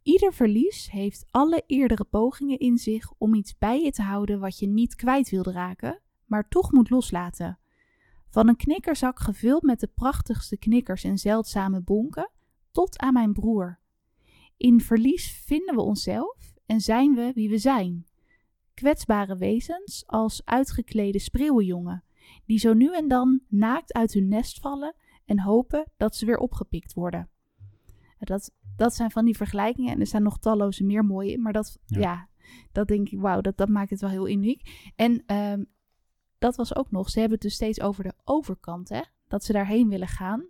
[0.02, 4.58] Ieder verlies heeft alle eerdere pogingen in zich om iets bij je te houden wat
[4.58, 7.58] je niet kwijt wilde raken, maar toch moet loslaten.
[8.28, 12.30] Van een knikkerzak gevuld met de prachtigste knikkers en zeldzame bonken,
[12.70, 13.78] tot aan mijn broer.
[14.62, 18.06] In verlies vinden we onszelf en zijn we wie we zijn
[18.74, 22.04] kwetsbare wezens als uitgeklede spreeuwenjongen,
[22.46, 24.94] die zo nu en dan naakt uit hun nest vallen
[25.24, 27.28] en hopen dat ze weer opgepikt worden.
[28.18, 31.78] Dat, dat zijn van die vergelijkingen en er zijn nog talloze meer mooie, maar dat,
[31.86, 32.00] Ja.
[32.00, 32.28] ja.
[32.72, 34.90] dat denk ik, wauw, dat, dat maakt het wel heel uniek.
[34.96, 35.64] En ehm,
[36.38, 39.52] dat was ook nog, ze hebben het dus steeds over de overkant, hè, dat ze
[39.52, 40.46] daarheen willen gaan.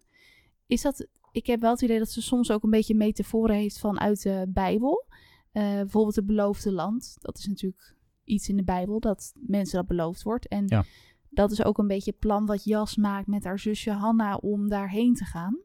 [0.67, 3.79] Is dat, ik heb wel het idee dat ze soms ook een beetje metaforen heeft
[3.79, 5.07] vanuit de Bijbel.
[5.53, 7.17] Eh, bijvoorbeeld het beloofde land.
[7.21, 10.49] Dat is natuurlijk iets in de Bijbel, dat mensen dat beloofd wordt.
[10.49, 10.85] En Ja.
[11.29, 14.69] dat is ook een beetje het plan wat Jas maakt met haar zusje Hanna om
[14.69, 15.59] daarheen te gaan.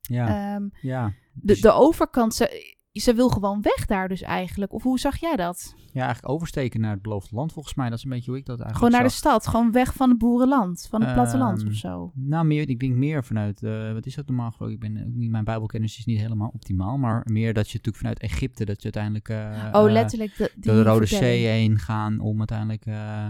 [0.00, 1.06] Ja, Ehm, ja.
[1.08, 4.72] de, Dus- de overkant, ze, ze wil gewoon weg daar dus eigenlijk.
[4.72, 5.74] Of hoe zag jij dat?
[5.96, 7.88] ja, eigenlijk oversteken naar het beloofde land volgens mij.
[7.88, 10.08] Dat is een beetje hoe ik dat eigenlijk Gewoon naar de stad, gewoon weg van
[10.08, 12.12] het boerenland, van het platteland Ehm, of zo.
[12.14, 14.74] Nou, meer, ik denk meer vanuit, eh, wat is dat normaal gesproken?
[14.74, 18.18] Ik ben niet, mijn bijbelkennis is niet helemaal optimaal, maar meer dat je natuurlijk vanuit
[18.18, 21.06] Egypte, dat je uiteindelijk eh, oh, eh, letterlijk de, door de Rode.
[21.06, 23.28] Zee heen gaan om uiteindelijk, eh,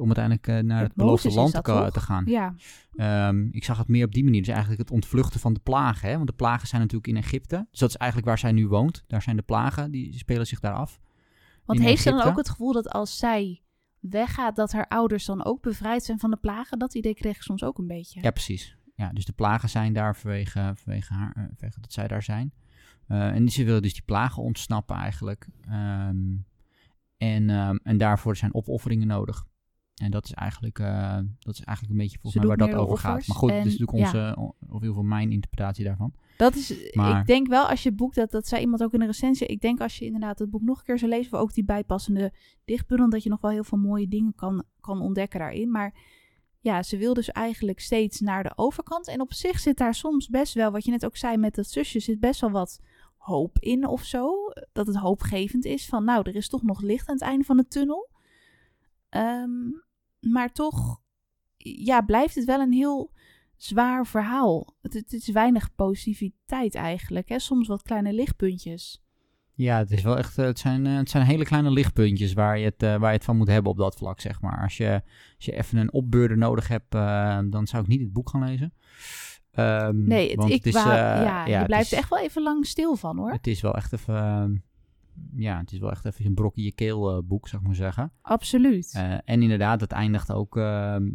[0.00, 1.52] om uiteindelijk eh, naar Met het beloofde land
[1.92, 2.24] te, gaan.
[2.26, 2.54] Ja,
[3.00, 4.40] Ehm, ik zag het meer op die manier.
[4.40, 6.08] Dus eigenlijk het ontvluchten van de plagen.
[6.08, 6.14] Hè?
[6.14, 7.66] Want de plagen zijn natuurlijk in Egypte.
[7.70, 9.04] Dus dat is eigenlijk waar zij nu woont.
[9.06, 11.00] Daar zijn de plagen, die spelen zich daar af.
[11.64, 13.62] want in heeft ze dan ook het gevoel dat als zij
[14.00, 16.78] weggaat, dat haar ouders dan ook bevrijd zijn van de plagen?
[16.78, 18.22] Dat idee kreeg ik soms ook een beetje.
[18.22, 18.76] Ja, precies.
[18.94, 22.52] Ja, dus de plagen zijn daar vanwege, vanwege, haar, eh, vanwege dat zij daar zijn.
[23.06, 25.48] Eh, en ze willen dus die plagen ontsnappen eigenlijk.
[25.60, 26.36] Ehm,
[27.16, 29.46] en, ehm, en daarvoor zijn opofferingen nodig.
[30.00, 32.98] En dat is eigenlijk, eh, dat is eigenlijk een beetje volgens mij waar dat over
[32.98, 33.26] gaat.
[33.26, 36.12] Maar goed, en- dit is natuurlijk onze, of in ieder geval mijn interpretatie daarvan.
[36.36, 38.92] Dat is, Maar- ik denk wel als je het boek, dat, dat zei iemand ook
[38.92, 41.32] in een recensie, ik denk als je inderdaad het boek nog een keer zou lezen,
[41.32, 42.32] of ook die bijpassende
[42.64, 45.70] dichtbundel, dat je nog wel heel veel mooie dingen kan, kan ontdekken daarin.
[45.70, 45.94] Maar
[46.60, 49.08] ja, ze wil dus eigenlijk steeds naar de overkant.
[49.08, 51.66] En op zich zit daar soms best wel, wat je net ook zei met dat
[51.66, 52.80] zusje, zit best wel wat
[53.16, 54.34] hoop in of zo.
[54.72, 57.56] Dat het hoopgevend is van, nou, er is toch nog licht aan het einde van
[57.56, 58.10] de tunnel.
[59.08, 59.50] Ehm,
[60.20, 61.00] maar toch,
[61.56, 63.12] ja, blijft het wel een heel
[63.56, 64.74] zwaar verhaal.
[64.82, 67.28] Het, het is weinig positiviteit eigenlijk.
[67.28, 67.38] Hè?
[67.38, 69.02] Soms wat kleine lichtpuntjes.
[69.54, 72.58] Ja, het, is wel echt, eh, het, zijn, eh, het zijn hele kleine lichtpuntjes waar
[72.58, 74.62] je, het, eh, waar je het van moet hebben op dat vlak, zeg maar.
[74.62, 75.02] Als je,
[75.36, 76.90] als je even een opbeurder nodig hebt,
[77.52, 78.72] dan zou ik niet het boek gaan lezen.
[79.50, 82.08] Ehm, Nee, het, want ik het is, eh, ja, je het blijft is- er echt
[82.08, 83.30] wel even lang stil van hoor.
[83.30, 84.54] Het is wel echt even, ehm,
[85.34, 87.66] ja, het is wel echt even een brok in je keel eh, boek, zou ik
[87.66, 88.12] maar zeggen.
[88.22, 88.92] Absoluut.
[88.96, 91.08] Eh, en inderdaad, het eindigt ook, ehm,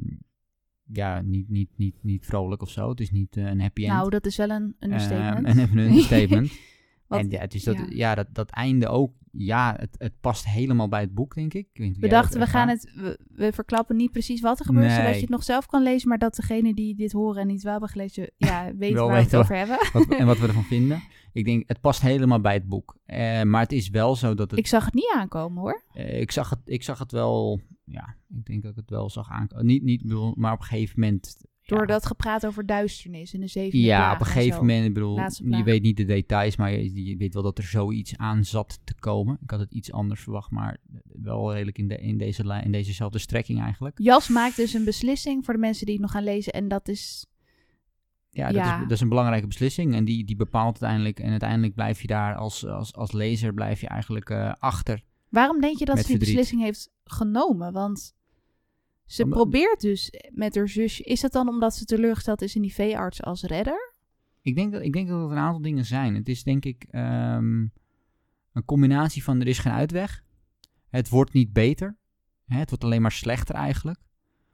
[0.83, 2.89] ja, niet, niet, niet, niet vrolijk of zo.
[2.89, 3.93] Het is niet eh, een happy end.
[3.93, 5.45] nou, dat is wel een understatement.
[5.47, 6.51] Ehm, en even een understatement.
[7.07, 7.85] Want- en ja, het is dat, ja.
[7.89, 8.15] ja.
[8.15, 11.67] dat, dat einde ook, ja, het, het past helemaal bij het boek, denk ik.
[11.99, 12.93] we dachten, we gaan ervaart.
[12.95, 15.13] het, we, we verklappen niet precies wat er gebeurt, zodat Nee.
[15.13, 17.71] je het nog zelf kan lezen, maar dat degene die dit horen en niet wel
[17.71, 19.77] hebben gelezen, ja, weet waar we het over hebben.
[19.93, 21.01] Wat en wat we ervan vinden.
[21.33, 22.97] Ik denk, het past helemaal bij het boek.
[23.05, 24.59] Eh, maar het is wel zo dat het...
[24.59, 25.83] Ik zag het niet aankomen hoor.
[25.93, 27.59] eh, ik, zag het, ik zag het wel...
[27.83, 29.65] Ja, ik denk dat ik het wel zag aankomen.
[29.65, 30.03] Niet, niet,
[30.35, 31.45] maar op een gegeven moment...
[31.65, 34.85] ja, Door dat gepraat over duisternis in de zevende Ja, op een en gegeven moment,
[34.85, 38.17] ik bedoel, je weet niet de details, maar je, je weet wel dat er zoiets
[38.17, 39.37] aan zat te komen.
[39.41, 40.77] Ik had het iets anders verwacht, maar
[41.21, 43.99] wel redelijk in, de, in, deze, lijn- in dezezelfde strekking eigenlijk.
[43.99, 46.53] Jas maakt dus een beslissing voor de mensen die het nog gaan lezen.
[46.53, 47.25] En dat is.
[48.29, 48.75] Ja, dat, Ja.
[48.75, 52.07] Is, dat is een belangrijke beslissing en die, die bepaalt uiteindelijk, en uiteindelijk blijf je
[52.07, 55.03] daar als, als, als lezer, blijf je eigenlijk eh, achter.
[55.29, 57.73] Waarom denk je dat ze die beslissing heeft genomen?
[57.73, 58.14] Want
[59.05, 61.03] Ze probeert dus met haar zusje.
[61.03, 63.93] Is dat dan omdat ze teleurgesteld is in die veearts als redder?
[64.41, 66.15] Ik denk, dat, ik denk dat het een aantal dingen zijn.
[66.15, 67.59] Het is denk ik ehm,
[68.53, 70.23] een combinatie van er is geen uitweg.
[70.89, 71.97] Het wordt niet beter.
[72.45, 73.99] Hè, het wordt alleen maar slechter eigenlijk.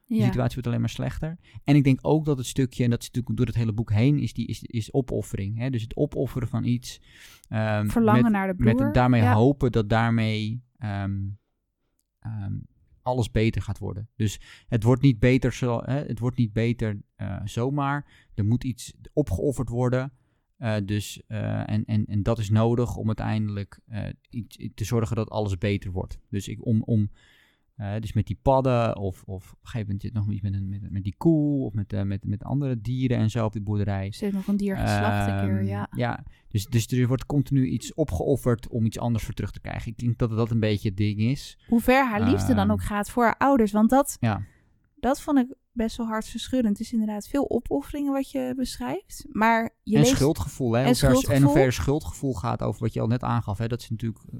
[0.05, 1.37] De situatie wordt alleen maar slechter.
[1.63, 3.91] En ik denk ook dat het stukje, en dat is natuurlijk door het hele boek
[3.91, 5.57] heen, is, die, is, is opoffering.
[5.57, 5.69] Hè?
[5.69, 7.01] Dus het opofferen van iets.
[7.47, 8.83] ehm, Verlangen met, naar de broer.
[8.83, 9.33] met daarmee ja.
[9.33, 11.19] hopen dat daarmee ehm,
[13.01, 14.09] alles beter gaat worden.
[14.15, 16.05] Dus het wordt niet beter, zo, hè?
[16.05, 18.29] Het wordt niet beter eh, zomaar.
[18.33, 20.11] Er moet iets opgeofferd worden.
[20.57, 23.79] Eh, dus, eh, en, en, en dat is nodig om uiteindelijk
[24.73, 26.19] te zorgen dat alles beter wordt.
[26.29, 27.09] Dus ik, om, om
[27.75, 30.53] eh, dus met die padden of, of op een gegeven moment zit nog iets met,
[30.53, 33.53] een, met, met die koe of met, eh, met, met andere dieren en zo op
[33.53, 34.11] die boerderij.
[34.11, 35.87] Ze heeft nog een dier geslacht een keer, Ehm, ja.
[35.95, 39.91] ja dus, dus er wordt continu iets opgeofferd om iets anders voor terug te krijgen.
[39.91, 41.57] Ik denk dat dat een beetje het ding is.
[41.67, 43.71] Hoe ver haar liefde dan Ehm, ook gaat voor haar ouders.
[43.71, 44.41] Want dat, Ja,
[44.95, 46.77] dat vond ik best wel hartverscheurend.
[46.77, 49.25] Het is inderdaad veel opofferingen wat je beschrijft.
[49.31, 50.15] Maar je en leest...
[50.15, 50.71] schuldgevoel.
[50.73, 50.79] Hè?
[50.79, 51.47] en Hoe ver- En schuldgevoel.
[51.53, 53.57] hoe ver schuldgevoel gaat over wat je al net aangaf.
[53.57, 53.67] Hè?
[53.67, 54.39] Dat ze natuurlijk eh,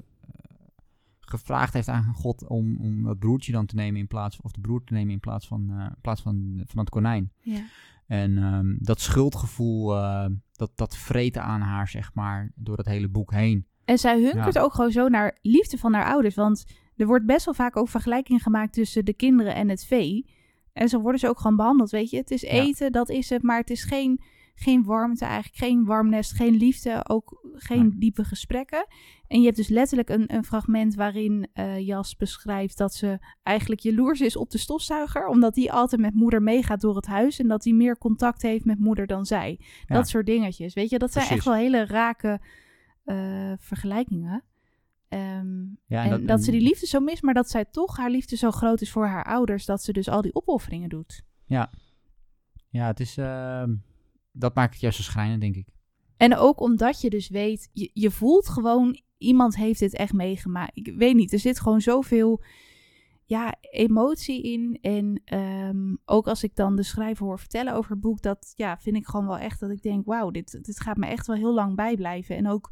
[1.32, 4.62] gevraagd heeft aan God om, om dat broertje dan te nemen in plaats of de
[4.62, 7.32] broer te nemen in plaats van, eh, in plaats van, van het konijn.
[7.42, 7.64] Ja.
[8.08, 13.08] En ehm, dat schuldgevoel, eh, dat, dat vreten aan haar, zeg maar, door het hele
[13.10, 13.66] boek heen.
[13.86, 16.36] En zij hunkert ook gewoon zo naar liefde van haar ouders.
[16.36, 16.66] Want
[16.96, 20.30] er wordt best wel vaak ook vergelijking gemaakt tussen de kinderen en het vee.
[20.74, 22.18] En zo worden ze ook gewoon behandeld, weet je.
[22.18, 23.44] Het is eten, dat is het.
[23.44, 24.22] Maar het is geen,
[24.56, 27.02] geen warmte eigenlijk, geen warm nest, geen liefde.
[27.08, 27.98] Ook geen Nee.
[27.98, 28.86] diepe gesprekken.
[29.28, 33.82] En je hebt dus letterlijk een, een fragment waarin eh, Jas beschrijft dat ze eigenlijk
[33.82, 35.28] jaloers is op de stofzuiger.
[35.28, 37.40] Omdat die altijd met moeder meegaat door het huis.
[37.40, 39.60] En dat hij meer contact heeft met moeder dan zij.
[39.60, 39.96] Ja.
[39.96, 40.98] Dat soort dingetjes, weet je.
[41.00, 42.40] Dat zijn echt wel hele rake
[43.04, 44.44] eh, vergelijkingen.
[45.08, 48.36] Ehm, Ja, en dat, ze die liefde zo mist, maar dat zij toch haar liefde
[48.36, 51.24] zo groot is voor haar ouders, dat ze dus al die opofferingen doet.
[52.70, 53.74] Ja, het is, ehm,
[54.32, 55.68] dat maakt het juist zo schrijnend, denk ik.
[56.18, 60.78] En ook omdat je dus weet, je, je voelt gewoon, iemand heeft dit echt meegemaakt.
[60.78, 62.44] Ik weet niet, er zit gewoon zoveel
[63.26, 64.78] ja, emotie in.
[64.82, 68.78] En ehm, ook als ik dan de schrijver hoor vertellen over het boek, dat ja,
[68.78, 71.36] vind ik gewoon wel echt dat ik denk, wauw, dit, dit gaat me echt wel
[71.36, 72.36] heel lang bijblijven.
[72.36, 72.70] En ook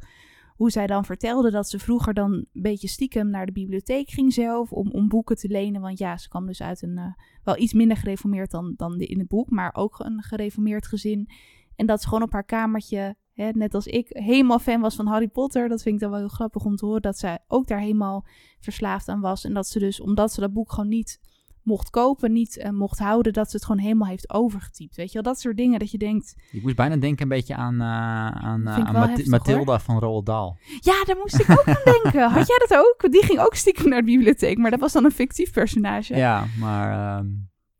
[0.60, 4.32] hoe zij dan vertelde dat ze vroeger dan een beetje stiekem naar de bibliotheek ging
[4.32, 5.80] zelf om, om boeken te lenen.
[5.80, 7.12] Want ja, ze kwam dus uit een eh,
[7.44, 11.28] wel iets minder gereformeerd dan, dan de, in het boek, maar ook een gereformeerd gezin.
[11.76, 15.06] En dat ze gewoon op haar kamertje, hè, net als ik, helemaal fan was van
[15.06, 15.68] Harry Potter.
[15.68, 18.26] Dat vind ik dan wel heel grappig om te horen, dat zij ook daar helemaal
[18.58, 19.44] verslaafd aan was.
[19.44, 21.20] En dat ze dus, omdat ze dat boek gewoon niet
[21.62, 24.96] mocht kopen, niet eh, mocht houden, dat ze het gewoon helemaal heeft overgetypt.
[24.96, 27.54] Weet je wel, dat soort dingen dat je denkt, Ik moest bijna denken een beetje
[27.54, 27.86] aan, eh,
[28.26, 30.56] aan, eh, aan Mathilda van Roald Dahl.
[30.80, 32.30] ja, daar moest ik ook aan denken.
[32.30, 33.12] Had jij dat ook?
[33.12, 36.16] Die ging ook stiekem naar de bibliotheek, maar dat was dan een fictief personage.
[36.16, 37.26] Ja, maar ehm,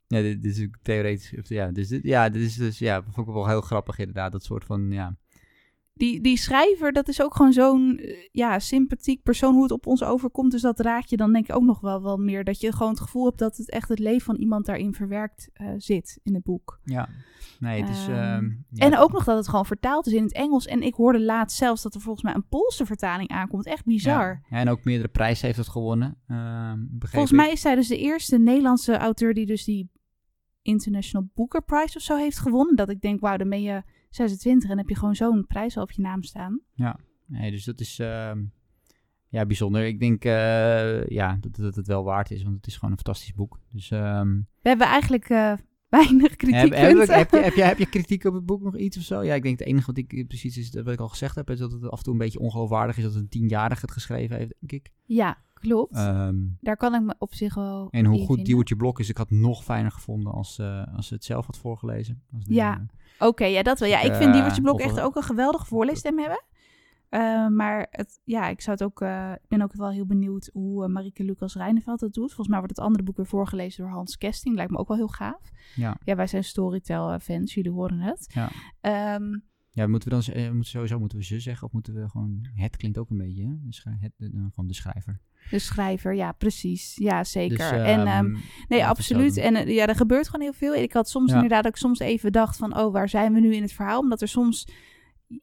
[0.07, 1.33] ja, dit, dit is theoretisch.
[1.43, 4.31] Ja, dus dit, ja, dit is dus, ja, vond ik wel heel grappig inderdaad.
[4.31, 5.15] Dat soort van, ja.
[5.93, 9.87] Die, die schrijver, dat is ook gewoon zo'n eh, ja, sympathiek persoon hoe het op
[9.87, 10.51] ons overkomt.
[10.51, 12.43] Dus dat raakt je dan denk ik ook nog wel, wel meer.
[12.43, 15.49] Dat je gewoon het gevoel hebt dat het echt het leven van iemand daarin verwerkt
[15.53, 16.79] eh, zit in het boek.
[16.83, 17.09] Ja,
[17.59, 18.07] nee, het is...
[18.07, 20.65] Ehm, ehm, ja, En ook nog dat het gewoon vertaald is in het Engels.
[20.65, 23.65] En ik hoorde laatst zelfs dat er volgens mij een Poolse vertaling aankomt.
[23.65, 24.41] Echt bizar.
[24.49, 26.17] Ja, en ook meerdere prijzen heeft het gewonnen.
[26.27, 29.89] ehm, Volgens mij is zij dus de eerste Nederlandse auteur die dus die
[30.61, 32.75] International Booker Prize of zo heeft gewonnen.
[32.75, 35.83] Dat ik denk, wauw, dan ben je 26 en heb je gewoon zo'n prijs al
[35.83, 36.61] op je naam staan.
[37.25, 38.43] Nee, dus dat is ehm,
[39.27, 39.85] ja, bijzonder.
[39.85, 42.99] Ik denk eh, ja, dat, dat het wel waard is, want het is gewoon een
[43.03, 43.59] fantastisch boek.
[43.71, 44.29] Dus ehm,
[44.61, 45.53] We hebben eigenlijk eh,
[45.89, 46.75] weinig kritiek.
[46.75, 49.23] heb, heb, je, heb, je, heb je kritiek op het boek nog iets of zo?
[49.23, 51.59] Ja, ik denk het enige wat ik precies is, wat ik al gezegd heb, is
[51.59, 54.53] dat het af en toe een beetje ongeloofwaardig is dat een tienjarige het geschreven heeft,
[54.59, 54.91] denk ik.
[55.05, 55.95] Ja, klopt.
[55.95, 58.45] Ehm, Daar kan ik me op zich wel en hoe goed.
[58.45, 61.57] Diewertje Blok is, ik had nog fijner gevonden als, eh, als ze het zelf had
[61.57, 62.23] voorgelezen.
[62.33, 62.53] Als de-
[63.21, 63.89] Oké, ja, dat wel.
[63.89, 66.43] Ja, ik vind Diewertje Blok echt ook een geweldige voorleesstem hebben.
[67.09, 70.49] Eh, maar het, ja, ik zou het ook, eh, ik ben ook wel heel benieuwd
[70.53, 72.27] hoe uh, Marieke Lucas Rijneveld dat doet.
[72.27, 74.55] Volgens mij wordt het andere boek weer voorgelezen door Hans Kesting.
[74.55, 75.51] Lijkt me ook wel heel gaaf.
[75.75, 75.97] Ja.
[76.03, 78.33] Ja, wij zijn Storytel-fans, jullie horen het.
[78.33, 78.49] Ja.
[78.81, 79.37] Ehm,
[79.73, 82.47] Ja, moeten we dan eh, moeten sowieso moeten we ze zeggen of moeten we gewoon
[82.55, 83.53] het klinkt ook een beetje, hè?
[83.61, 85.19] De schrij- het, eh, gewoon de schrijver.
[85.49, 86.95] de schrijver, ja, precies.
[86.95, 87.57] Ja, zeker.
[87.57, 88.35] Dus, en ehm, ehm,
[88.67, 89.37] nee, absoluut.
[89.37, 90.73] En eh, ja, er gebeurt gewoon heel veel.
[90.75, 91.35] Ik had soms Ja.
[91.35, 93.99] inderdaad ook soms even dacht van, oh, waar zijn we nu in het verhaal?
[93.99, 94.67] Omdat er soms,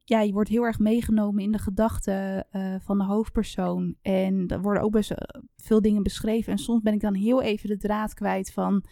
[0.05, 3.95] ja, je wordt heel erg meegenomen in de gedachten eh, van de hoofdpersoon.
[4.03, 6.53] En er worden ook best eh, veel dingen beschreven.
[6.53, 8.85] En soms ben ik dan heel even de draad kwijt van,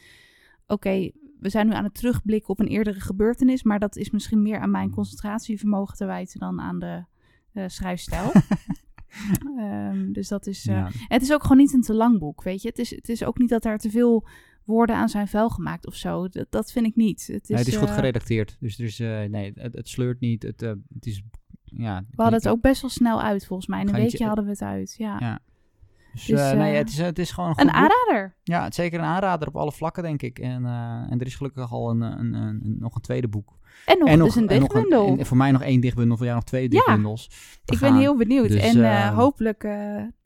[0.66, 1.10] oké,
[1.46, 3.62] we zijn nu aan het terugblikken op een eerdere gebeurtenis.
[3.62, 7.04] Maar dat is misschien meer aan mijn concentratievermogen te wijten dan aan de
[7.52, 8.32] eh, schrijfstijl.
[9.56, 10.66] Ehm, dus dat is...
[10.66, 10.90] eh, ja.
[10.92, 12.68] het is ook gewoon niet een te lang boek, weet je.
[12.68, 14.26] Het is, het is ook niet dat daar te veel
[14.64, 16.28] woorden aan zijn vuil gemaakt of zo.
[16.28, 17.26] Dat, dat vind ik niet.
[17.26, 18.56] Het is, nee, het is goed eh, geredacteerd.
[18.60, 20.42] Dus eh, nee, het, het sleurt niet.
[20.42, 21.22] Het, het is,
[21.64, 22.04] ja.
[22.10, 23.80] We hadden het ook best wel snel uit, volgens mij.
[23.80, 25.16] In een weekje hadden we het uit, ja.
[25.20, 25.38] Ja.
[26.16, 28.36] Dus, Dus, eh, nee, eh, het is, het is gewoon een aanrader.
[28.42, 30.38] Ja, het is zeker een aanrader op alle vlakken, denk ik.
[30.38, 33.58] En, eh, en er is gelukkig al een, een, een, nog een tweede boek.
[33.86, 35.16] En nog, en dus een dichtbundel.
[35.18, 37.28] en voor mij nog één dichtbundel, voor jou nog twee dichtbundels.
[37.64, 37.98] te Ik ben gaan.
[37.98, 38.48] heel benieuwd.
[38.48, 39.68] Dus, en hopelijk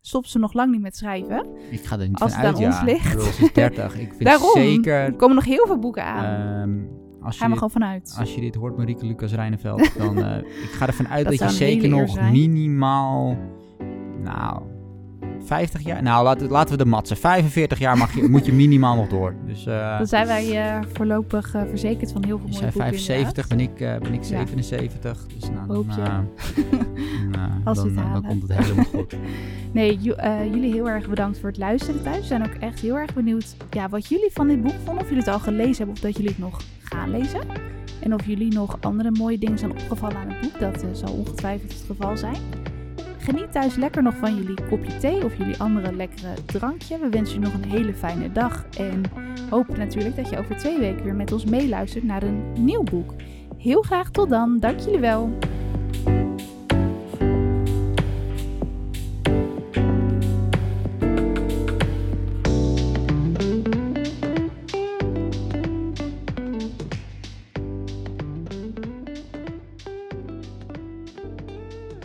[0.00, 1.46] stopt ze nog lang niet met schrijven.
[1.70, 2.68] Ik ga er niet als van het uit, aan ja.
[2.68, 3.04] ons ligt.
[3.04, 3.94] Ik bedoel, ze is 30.
[3.98, 4.50] Ik vind Daarom.
[4.52, 4.94] zeker...
[4.94, 6.24] Er komen nog heel veel boeken aan.
[6.24, 6.78] ehm,
[7.24, 8.16] als, Ga er je, gewoon vanuit.
[8.18, 10.18] als je dit hoort, Marieke Lucas Rijneveld, dan...
[10.38, 12.32] ik ga ervan uit Dat dat, je zeker nog zijn.
[12.32, 13.36] minimaal...
[14.22, 14.62] Nou...
[15.44, 16.02] 50 jaar?
[16.02, 17.16] Nou, laten, laten we de matsen.
[17.16, 19.34] 45 jaar mag je, moet je minimaal nog door.
[19.46, 23.48] Dus eh Dan zijn wij eh, voorlopig eh, verzekerd van heel veel mooie boeken 75,
[23.48, 24.28] ben ik, ben ik Ja.
[24.28, 25.26] 77.
[25.26, 26.02] Dus nou, dan, Hoop je.
[27.32, 29.14] dan, Als dan, het dan komt het helemaal goed.
[29.72, 30.14] Nee, ju-
[30.50, 32.18] jullie heel erg bedankt voor het luisteren thuis.
[32.18, 35.02] We zijn ook echt heel erg benieuwd ja, wat jullie van dit boek vonden.
[35.02, 37.40] Of jullie het al gelezen hebben of dat jullie het nog gaan lezen.
[38.00, 40.58] En of jullie nog andere mooie dingen zijn opgevallen aan het boek.
[40.60, 42.36] Dat zal ongetwijfeld het geval zijn.
[43.20, 46.98] Geniet thuis lekker nog van jullie kopje thee of jullie andere lekkere drankje.
[46.98, 48.64] We wensen je nog een hele fijne dag.
[48.78, 49.02] En
[49.50, 53.14] hopen natuurlijk dat je over twee weken weer met ons meeluistert naar een nieuw boek.
[53.58, 54.58] Heel graag tot dan.
[54.60, 55.38] Dank jullie wel.